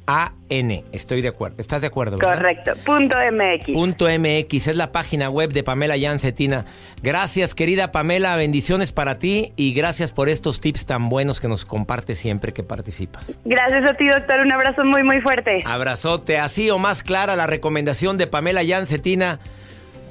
A-N. 0.07 0.83
Estoy 0.91 1.21
de 1.21 1.29
acuerdo. 1.29 1.55
¿Estás 1.59 1.81
de 1.81 1.87
acuerdo? 1.87 2.17
¿verdad? 2.17 2.35
Correcto. 2.35 2.73
Punto 2.85 3.17
MX. 3.31 3.73
Punto 3.73 4.05
MX 4.05 4.67
es 4.67 4.75
la 4.75 4.91
página 4.91 5.29
web 5.29 5.51
de 5.51 5.63
Pamela 5.63 5.97
Yancetina. 5.97 6.65
Gracias, 7.01 7.55
querida 7.55 7.91
Pamela. 7.91 8.35
Bendiciones 8.35 8.91
para 8.91 9.17
ti 9.17 9.53
y 9.55 9.73
gracias 9.73 10.11
por 10.11 10.29
estos 10.29 10.59
tips 10.59 10.85
tan 10.85 11.09
buenos 11.09 11.39
que 11.39 11.47
nos 11.47 11.65
compartes 11.65 12.19
siempre 12.19 12.53
que 12.53 12.63
participas. 12.63 13.39
Gracias 13.45 13.91
a 13.91 13.95
ti, 13.95 14.07
doctor. 14.07 14.39
Un 14.39 14.51
abrazo 14.51 14.83
muy, 14.83 15.03
muy 15.03 15.21
fuerte. 15.21 15.61
Abrazote. 15.65 16.37
Así 16.37 16.69
o 16.69 16.77
más 16.77 17.03
clara 17.03 17.35
la 17.35 17.47
recomendación 17.47 18.17
de 18.17 18.27
Pamela 18.27 18.63
Yancetina. 18.63 19.39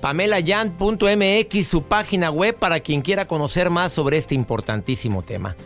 PamelaYan.mx, 0.04 1.66
su 1.66 1.84
página 1.84 2.30
web 2.30 2.54
para 2.56 2.80
quien 2.80 3.00
quiera 3.00 3.26
conocer 3.26 3.70
más 3.70 3.90
sobre 3.90 4.18
este 4.18 4.34
importantísimo 4.34 5.22
tema. 5.22 5.56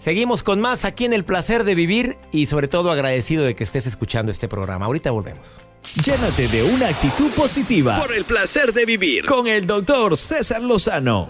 Seguimos 0.00 0.42
con 0.42 0.62
más 0.62 0.86
aquí 0.86 1.04
en 1.04 1.12
El 1.12 1.26
Placer 1.26 1.62
de 1.62 1.74
Vivir 1.74 2.16
y 2.32 2.46
sobre 2.46 2.68
todo 2.68 2.90
agradecido 2.90 3.44
de 3.44 3.54
que 3.54 3.64
estés 3.64 3.86
escuchando 3.86 4.32
este 4.32 4.48
programa. 4.48 4.86
Ahorita 4.86 5.10
volvemos. 5.10 5.60
Llénate 6.02 6.48
de 6.48 6.62
una 6.62 6.88
actitud 6.88 7.30
positiva 7.32 7.98
por 8.00 8.16
el 8.16 8.24
placer 8.24 8.72
de 8.72 8.86
vivir 8.86 9.26
con 9.26 9.46
el 9.46 9.66
doctor 9.66 10.16
César 10.16 10.62
Lozano. 10.62 11.28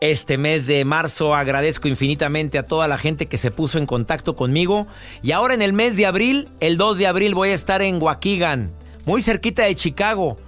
Este 0.00 0.36
mes 0.36 0.66
de 0.66 0.84
marzo 0.84 1.32
agradezco 1.32 1.86
infinitamente 1.86 2.58
a 2.58 2.64
toda 2.64 2.88
la 2.88 2.98
gente 2.98 3.26
que 3.26 3.38
se 3.38 3.52
puso 3.52 3.78
en 3.78 3.86
contacto 3.86 4.34
conmigo 4.34 4.88
y 5.22 5.30
ahora 5.30 5.54
en 5.54 5.62
el 5.62 5.72
mes 5.72 5.96
de 5.96 6.06
abril, 6.06 6.48
el 6.58 6.76
2 6.76 6.98
de 6.98 7.06
abril 7.06 7.36
voy 7.36 7.50
a 7.50 7.54
estar 7.54 7.82
en 7.82 8.02
Waukegan, 8.02 8.72
muy 9.04 9.22
cerquita 9.22 9.62
de 9.62 9.76
Chicago. 9.76 10.38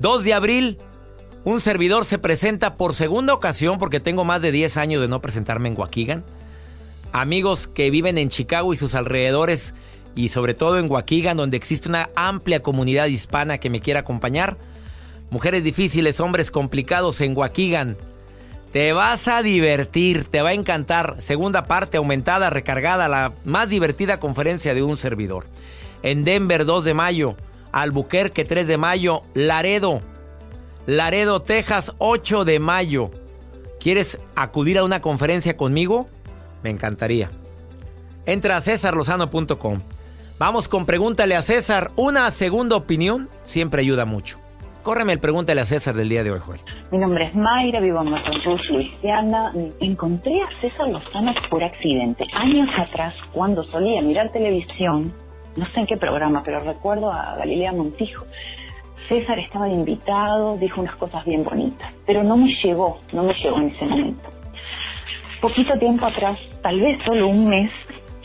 2 0.00 0.24
de 0.24 0.34
abril, 0.34 0.78
un 1.44 1.60
servidor 1.60 2.06
se 2.06 2.18
presenta 2.18 2.76
por 2.76 2.92
segunda 2.92 3.34
ocasión 3.34 3.78
porque 3.78 4.00
tengo 4.00 4.24
más 4.24 4.42
de 4.42 4.50
10 4.50 4.76
años 4.78 5.00
de 5.00 5.06
no 5.06 5.20
presentarme 5.20 5.68
en 5.68 5.78
Waukegan 5.78 6.24
amigos 7.12 7.66
que 7.66 7.90
viven 7.90 8.18
en 8.18 8.28
Chicago 8.28 8.72
y 8.72 8.76
sus 8.76 8.94
alrededores 8.94 9.74
y 10.14 10.28
sobre 10.28 10.54
todo 10.54 10.78
en 10.78 10.90
Waukegan 10.90 11.36
donde 11.36 11.56
existe 11.56 11.88
una 11.88 12.10
amplia 12.14 12.62
comunidad 12.62 13.06
hispana 13.06 13.58
que 13.58 13.70
me 13.70 13.80
quiera 13.80 14.00
acompañar. 14.00 14.58
Mujeres 15.30 15.62
difíciles, 15.62 16.20
hombres 16.20 16.50
complicados 16.50 17.20
en 17.20 17.36
Waukegan. 17.36 17.96
Te 18.72 18.92
vas 18.92 19.26
a 19.28 19.42
divertir, 19.42 20.24
te 20.24 20.42
va 20.42 20.50
a 20.50 20.54
encantar. 20.54 21.16
Segunda 21.20 21.66
parte 21.66 21.96
aumentada, 21.96 22.50
recargada, 22.50 23.08
la 23.08 23.34
más 23.44 23.68
divertida 23.68 24.20
conferencia 24.20 24.74
de 24.74 24.82
un 24.82 24.96
servidor. 24.96 25.46
En 26.02 26.24
Denver 26.24 26.64
2 26.64 26.84
de 26.84 26.94
mayo, 26.94 27.36
Albuquerque 27.72 28.44
3 28.44 28.66
de 28.66 28.78
mayo, 28.78 29.22
Laredo, 29.34 30.02
Laredo, 30.86 31.42
Texas 31.42 31.92
8 31.98 32.44
de 32.44 32.58
mayo. 32.58 33.10
¿Quieres 33.80 34.18
acudir 34.34 34.78
a 34.78 34.84
una 34.84 35.00
conferencia 35.00 35.56
conmigo? 35.56 36.08
Me 36.62 36.70
encantaría. 36.70 37.30
Entra 38.26 38.56
a 38.56 38.60
cesarlozano.com. 38.60 39.80
Vamos 40.38 40.68
con 40.68 40.86
Pregúntale 40.86 41.36
a 41.36 41.42
César. 41.42 41.90
Una 41.96 42.30
segunda 42.30 42.76
opinión 42.76 43.28
siempre 43.44 43.82
ayuda 43.82 44.06
mucho. 44.06 44.38
Córreme 44.82 45.12
el 45.12 45.20
Pregúntale 45.20 45.60
a 45.60 45.66
César 45.66 45.94
del 45.94 46.08
día 46.08 46.24
de 46.24 46.30
hoy, 46.30 46.38
Joel. 46.40 46.60
Mi 46.90 46.96
nombre 46.96 47.26
es 47.26 47.34
Mayra, 47.34 47.80
vivo 47.80 48.00
en 48.00 48.10
Massachusetts, 48.10 48.70
Luisiana. 48.70 49.52
Encontré 49.80 50.40
a 50.40 50.48
César 50.60 50.88
Lozano 50.88 51.34
por 51.50 51.62
accidente. 51.62 52.24
Años 52.32 52.70
atrás, 52.78 53.14
cuando 53.32 53.62
solía 53.64 54.00
mirar 54.00 54.32
televisión, 54.32 55.12
no 55.56 55.66
sé 55.66 55.80
en 55.80 55.86
qué 55.86 55.98
programa, 55.98 56.42
pero 56.42 56.60
recuerdo 56.60 57.12
a 57.12 57.36
Galilea 57.36 57.72
Montijo. 57.72 58.24
César 59.08 59.38
estaba 59.38 59.68
invitado, 59.68 60.56
dijo 60.56 60.80
unas 60.80 60.96
cosas 60.96 61.24
bien 61.26 61.44
bonitas, 61.44 61.92
pero 62.06 62.22
no 62.22 62.36
me 62.36 62.54
llegó, 62.54 63.00
no 63.12 63.24
me 63.24 63.34
llegó 63.34 63.58
en 63.58 63.68
ese 63.70 63.84
momento 63.84 64.39
poquito 65.40 65.78
tiempo 65.78 66.06
atrás, 66.06 66.38
tal 66.62 66.80
vez 66.80 66.98
solo 67.04 67.28
un 67.28 67.48
mes, 67.48 67.70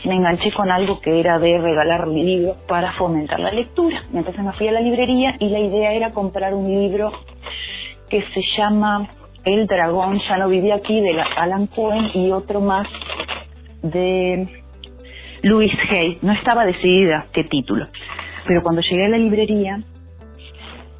me 0.04 0.14
enganché 0.14 0.52
con 0.52 0.70
algo 0.70 1.00
que 1.00 1.18
era 1.18 1.38
de 1.38 1.58
regalar 1.58 2.06
libros 2.06 2.56
para 2.68 2.92
fomentar 2.92 3.40
la 3.40 3.50
lectura. 3.50 4.02
Entonces 4.12 4.42
me 4.42 4.52
fui 4.52 4.68
a 4.68 4.72
la 4.72 4.80
librería 4.80 5.34
y 5.38 5.48
la 5.48 5.58
idea 5.58 5.92
era 5.92 6.12
comprar 6.12 6.54
un 6.54 6.68
libro 6.68 7.12
que 8.08 8.22
se 8.32 8.42
llama 8.56 9.08
El 9.44 9.66
dragón 9.66 10.20
ya 10.20 10.36
no 10.36 10.48
vivía 10.48 10.76
aquí 10.76 11.00
de 11.00 11.20
Alan 11.36 11.66
Cohen 11.66 12.10
y 12.14 12.30
otro 12.30 12.60
más 12.60 12.86
de 13.82 14.62
Louis 15.42 15.72
Hay. 15.90 16.18
No 16.22 16.32
estaba 16.32 16.64
decidida 16.64 17.26
qué 17.32 17.44
título. 17.44 17.86
Pero 18.46 18.62
cuando 18.62 18.82
llegué 18.82 19.06
a 19.06 19.08
la 19.08 19.18
librería, 19.18 19.80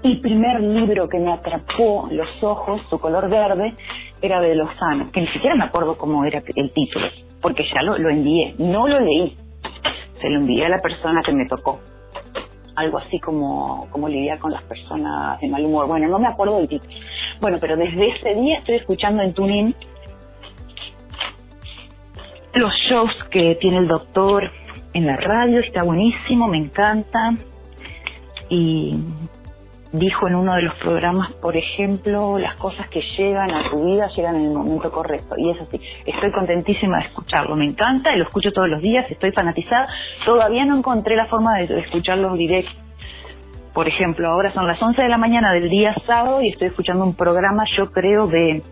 el 0.03 0.21
primer 0.21 0.61
libro 0.61 1.09
que 1.09 1.19
me 1.19 1.33
atrapó 1.33 2.09
los 2.11 2.43
ojos, 2.43 2.81
su 2.91 2.99
color 2.99 3.29
verde, 3.29 3.75
era 4.27 4.41
de 4.41 4.55
Lozano, 4.55 5.11
que 5.11 5.21
ni 5.21 5.27
siquiera 5.29 5.57
me 5.57 5.65
acuerdo 5.65 5.97
cómo 5.97 6.25
era 6.25 6.43
el 6.55 6.73
título, 6.73 7.07
porque 7.41 7.65
ya 7.65 7.83
lo, 7.83 7.97
lo 7.99 8.11
envié, 8.11 8.55
no 8.59 8.87
lo 8.87 9.01
leí, 9.01 9.37
se 10.21 10.29
lo 10.29 10.41
envié 10.41 10.67
a 10.67 10.69
la 10.69 10.81
persona 10.81 11.23
que 11.23 11.33
me 11.33 11.47
tocó. 11.47 11.81
Algo 12.75 12.99
así 12.99 13.19
como, 13.21 13.89
como 13.91 14.09
lidiar 14.09 14.39
con 14.39 14.53
las 14.53 14.63
personas 14.65 15.41
de 15.41 15.49
mal 15.49 15.65
humor. 15.65 15.87
Bueno, 15.87 16.09
no 16.09 16.19
me 16.19 16.29
acuerdo 16.29 16.59
del 16.59 16.69
título. 16.69 16.93
Bueno, 17.41 17.57
pero 17.59 17.75
desde 17.75 18.09
ese 18.09 18.35
día 18.35 18.59
estoy 18.59 18.75
escuchando 18.75 19.23
en 19.23 19.33
TuneIn 19.33 19.75
los 22.57 22.75
shows 22.75 23.15
que 23.31 23.55
tiene 23.57 23.79
el 23.79 23.89
doctor 23.89 24.51
en 24.93 25.07
la 25.07 25.17
radio, 25.17 25.61
está 25.61 25.85
buenísimo, 25.85 26.49
me 26.49 26.59
encanta. 26.59 27.35
Y 28.49 28.97
dijo 29.97 30.27
en 30.29 30.35
uno 30.35 30.55
de 30.55 30.63
los 30.63 30.75
programas, 30.77 31.33
por 31.33 31.57
ejemplo, 31.57 32.39
las 32.39 32.57
cosas 32.57 32.89
que 32.89 33.01
llegan 33.01 33.51
a 33.51 33.69
tu 33.69 33.85
vida 33.85 34.09
llegan 34.09 34.37
en 34.37 34.45
el 34.47 34.51
momento 34.51 34.91
correcto. 34.91 35.35
Y 35.37 35.51
es 35.51 35.61
así. 35.61 35.81
Estoy 36.05 36.33
contentísima 36.33 36.99
de 36.99 37.07
escucharlo. 37.07 37.57
Me 37.57 37.65
encanta 37.65 38.15
y 38.15 38.19
lo 38.19 38.25
escucho 38.25 38.53
todos 38.53 38.69
los 38.69 38.81
días. 38.81 39.11
Estoy 39.11 39.33
fanatizada. 39.33 39.89
Todavía 40.25 40.65
no 40.65 40.77
encontré 40.77 41.17
la 41.17 41.27
forma 41.27 41.59
de 41.59 41.81
escucharlo 41.81 42.35
directo. 42.35 42.73
Por 43.75 43.89
ejemplo, 43.89 44.29
ahora 44.29 44.53
son 44.55 44.67
las 44.67 44.81
11 44.81 45.03
de 45.03 45.09
la 45.09 45.19
mañana 45.19 45.53
del 45.53 45.69
día 45.69 45.95
sábado 46.07 46.41
y 46.41 46.49
estoy 46.49 46.69
escuchando 46.69 47.05
un 47.05 47.15
programa, 47.15 47.65
yo 47.77 47.91
creo, 47.91 48.27
de 48.27 48.63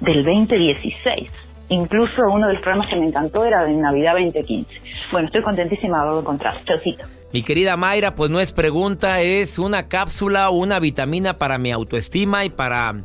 del 0.00 0.24
2016. 0.24 1.30
Incluso 1.70 2.22
uno 2.30 2.46
de 2.46 2.54
los 2.54 2.62
programas 2.62 2.88
que 2.88 2.96
me 2.96 3.06
encantó 3.06 3.44
era 3.44 3.64
de 3.64 3.72
Navidad 3.74 4.14
2015. 4.14 4.68
Bueno, 5.12 5.26
estoy 5.26 5.42
contentísima 5.42 5.98
de 5.98 6.02
haberlo 6.02 6.20
encontrado. 6.20 6.58
Chaucito. 6.64 7.19
Mi 7.32 7.44
querida 7.44 7.76
Mayra, 7.76 8.16
pues 8.16 8.28
no 8.28 8.40
es 8.40 8.50
pregunta, 8.50 9.20
es 9.20 9.60
una 9.60 9.86
cápsula 9.86 10.50
una 10.50 10.80
vitamina 10.80 11.38
para 11.38 11.58
mi 11.58 11.70
autoestima 11.70 12.44
y 12.44 12.50
para 12.50 13.04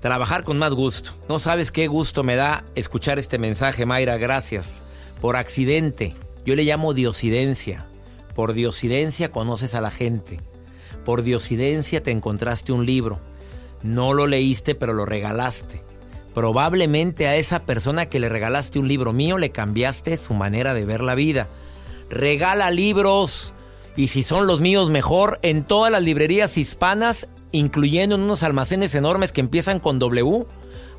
trabajar 0.00 0.44
con 0.44 0.58
más 0.58 0.74
gusto. 0.74 1.12
No 1.26 1.38
sabes 1.38 1.72
qué 1.72 1.86
gusto 1.86 2.22
me 2.22 2.36
da 2.36 2.64
escuchar 2.74 3.18
este 3.18 3.38
mensaje, 3.38 3.86
Mayra, 3.86 4.18
gracias. 4.18 4.82
Por 5.22 5.36
accidente, 5.36 6.14
yo 6.44 6.54
le 6.54 6.64
llamo 6.64 6.92
diosidencia. 6.92 7.86
Por 8.34 8.52
diosidencia 8.52 9.30
conoces 9.30 9.74
a 9.74 9.80
la 9.80 9.90
gente. 9.90 10.42
Por 11.06 11.22
diosidencia 11.22 12.02
te 12.02 12.10
encontraste 12.10 12.72
un 12.72 12.84
libro. 12.84 13.20
No 13.82 14.12
lo 14.12 14.26
leíste, 14.26 14.74
pero 14.74 14.92
lo 14.92 15.06
regalaste. 15.06 15.82
Probablemente 16.34 17.26
a 17.26 17.36
esa 17.36 17.64
persona 17.64 18.04
que 18.04 18.20
le 18.20 18.28
regalaste 18.28 18.78
un 18.78 18.86
libro 18.86 19.14
mío 19.14 19.38
le 19.38 19.50
cambiaste 19.50 20.18
su 20.18 20.34
manera 20.34 20.74
de 20.74 20.84
ver 20.84 21.00
la 21.00 21.14
vida 21.14 21.48
regala 22.10 22.70
libros 22.70 23.54
y 23.96 24.08
si 24.08 24.22
son 24.22 24.46
los 24.46 24.60
míos 24.60 24.90
mejor 24.90 25.38
en 25.42 25.64
todas 25.64 25.90
las 25.90 26.02
librerías 26.02 26.56
hispanas, 26.56 27.28
incluyendo 27.52 28.14
en 28.14 28.22
unos 28.22 28.42
almacenes 28.42 28.94
enormes 28.94 29.32
que 29.32 29.40
empiezan 29.40 29.80
con 29.80 29.98
W. 29.98 30.46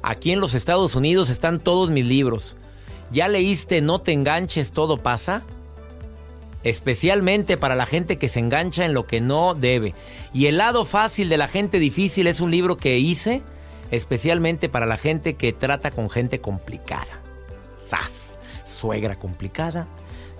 Aquí 0.02 0.32
en 0.32 0.40
los 0.40 0.54
Estados 0.54 0.96
Unidos 0.96 1.30
están 1.30 1.60
todos 1.60 1.90
mis 1.90 2.06
libros. 2.06 2.58
¿Ya 3.12 3.28
leíste 3.28 3.82
No 3.82 4.00
te 4.00 4.14
enganches, 4.14 4.72
todo 4.72 4.98
pasa? 4.98 5.44
Especialmente 6.64 7.58
para 7.58 7.76
la 7.76 7.86
gente 7.86 8.18
que 8.18 8.30
se 8.30 8.40
engancha 8.40 8.86
en 8.86 8.94
lo 8.94 9.08
que 9.08 9.20
no 9.22 9.56
debe. 9.56 9.94
Y 10.34 10.46
el 10.46 10.58
lado 10.58 10.86
fácil 10.86 11.28
de 11.30 11.38
la 11.38 11.48
gente 11.48 11.80
difícil 11.80 12.28
es 12.28 12.40
un 12.40 12.52
libro 12.52 12.78
que 12.78 13.00
hice 13.00 13.42
especialmente 13.90 14.70
para 14.70 14.86
la 14.86 14.98
gente 14.98 15.36
que 15.36 15.54
trata 15.54 15.92
con 15.92 16.10
gente 16.10 16.40
complicada. 16.40 17.22
¡Sas! 17.76 18.40
Suegra 18.64 19.20
complicada, 19.20 19.88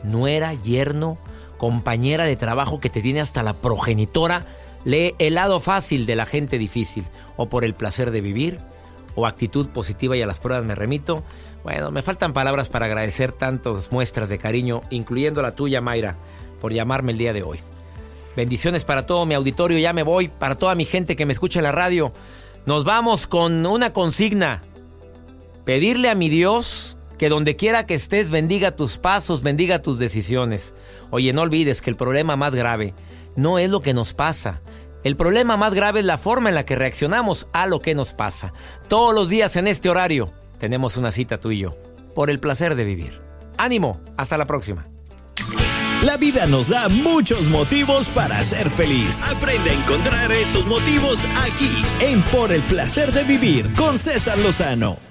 nuera, 0.04 0.54
yerno, 0.54 1.18
compañera 1.58 2.26
de 2.26 2.36
trabajo 2.36 2.80
que 2.80 2.90
te 2.90 3.02
tiene 3.02 3.22
hasta 3.22 3.44
la 3.44 3.54
progenitora, 3.54 4.46
lee 4.84 5.16
el 5.20 5.36
lado 5.36 5.60
fácil 5.60 6.06
de 6.06 6.16
la 6.16 6.26
gente 6.26 6.58
difícil, 6.58 7.06
o 7.38 7.50
por 7.50 7.64
el 7.64 7.76
placer 7.76 8.12
de 8.12 8.22
vivir, 8.22 8.60
o 9.16 9.28
actitud 9.28 9.70
positiva 9.70 10.16
y 10.18 10.22
a 10.22 10.28
las 10.28 10.40
pruebas 10.40 10.66
me 10.66 10.76
remito. 10.76 11.24
Bueno, 11.64 11.92
me 11.92 12.02
faltan 12.02 12.34
palabras 12.34 12.70
para 12.70 12.88
agradecer 12.88 13.32
tantas 13.32 13.92
muestras 13.92 14.30
de 14.30 14.38
cariño, 14.38 14.82
incluyendo 14.90 15.42
la 15.42 15.52
tuya, 15.52 15.82
Mayra, 15.82 16.18
por 16.60 16.74
llamarme 16.74 17.12
el 17.12 17.18
día 17.18 17.34
de 17.34 17.44
hoy. 17.44 17.60
Bendiciones 18.36 18.86
para 18.86 19.06
todo 19.06 19.26
mi 19.26 19.36
auditorio, 19.36 19.78
ya 19.78 19.94
me 19.94 20.04
voy, 20.04 20.30
para 20.30 20.56
toda 20.56 20.74
mi 20.76 20.86
gente 20.86 21.16
que 21.16 21.26
me 21.26 21.34
escucha 21.34 21.60
en 21.60 21.64
la 21.64 21.72
radio. 21.72 22.14
Nos 22.66 22.86
vamos 22.86 23.28
con 23.28 23.66
una 23.66 23.92
consigna. 23.94 24.64
Pedirle 25.66 26.10
a 26.10 26.16
mi 26.16 26.30
Dios 26.30 26.98
que 27.22 27.30
donde 27.30 27.56
quiera 27.56 27.86
que 27.86 27.94
estés 27.94 28.32
bendiga 28.32 28.72
tus 28.72 28.98
pasos, 28.98 29.44
bendiga 29.44 29.84
tus 29.84 30.00
decisiones. 30.00 30.74
Oye, 31.12 31.34
no 31.34 31.44
olvides 31.44 31.80
que 31.80 31.92
el 31.92 31.96
problema 31.96 32.36
más 32.36 32.56
grave 32.56 32.96
no 33.36 33.60
es 33.60 33.70
lo 33.70 33.82
que 33.82 33.94
nos 33.94 34.16
pasa. 34.16 34.64
El 35.04 35.16
problema 35.16 35.56
más 35.56 35.76
grave 35.76 36.00
es 36.00 36.06
la 36.08 36.18
forma 36.18 36.50
en 36.50 36.56
la 36.56 36.66
que 36.66 36.76
reaccionamos 36.76 37.48
a 37.54 37.68
lo 37.68 37.80
que 37.80 37.94
nos 37.94 38.14
pasa. 38.14 38.54
Todos 38.88 39.14
los 39.14 39.30
días 39.30 39.56
en 39.56 39.68
este 39.68 39.88
horario 39.88 40.34
tenemos 40.58 40.98
una 40.98 41.12
cita 41.12 41.40
tú 41.40 41.52
y 41.52 41.60
yo, 41.60 41.78
por 42.16 42.32
el 42.32 42.40
placer 42.40 42.74
de 42.74 42.86
vivir. 42.86 43.22
Ánimo, 43.56 44.02
hasta 44.18 44.36
la 44.36 44.48
próxima. 44.48 44.88
La 46.02 46.18
vida 46.18 46.48
nos 46.48 46.70
da 46.70 46.90
muchos 46.90 47.50
motivos 47.50 48.10
para 48.10 48.44
ser 48.44 48.68
feliz. 48.68 49.22
Aprende 49.22 49.70
a 49.70 49.74
encontrar 49.74 50.32
esos 50.32 50.66
motivos 50.66 51.28
aquí, 51.44 51.86
en 52.00 52.24
Por 52.24 52.52
el 52.52 52.64
placer 52.64 53.12
de 53.12 53.24
vivir, 53.24 53.72
con 53.76 54.00
César 54.00 54.40
Lozano. 54.40 55.11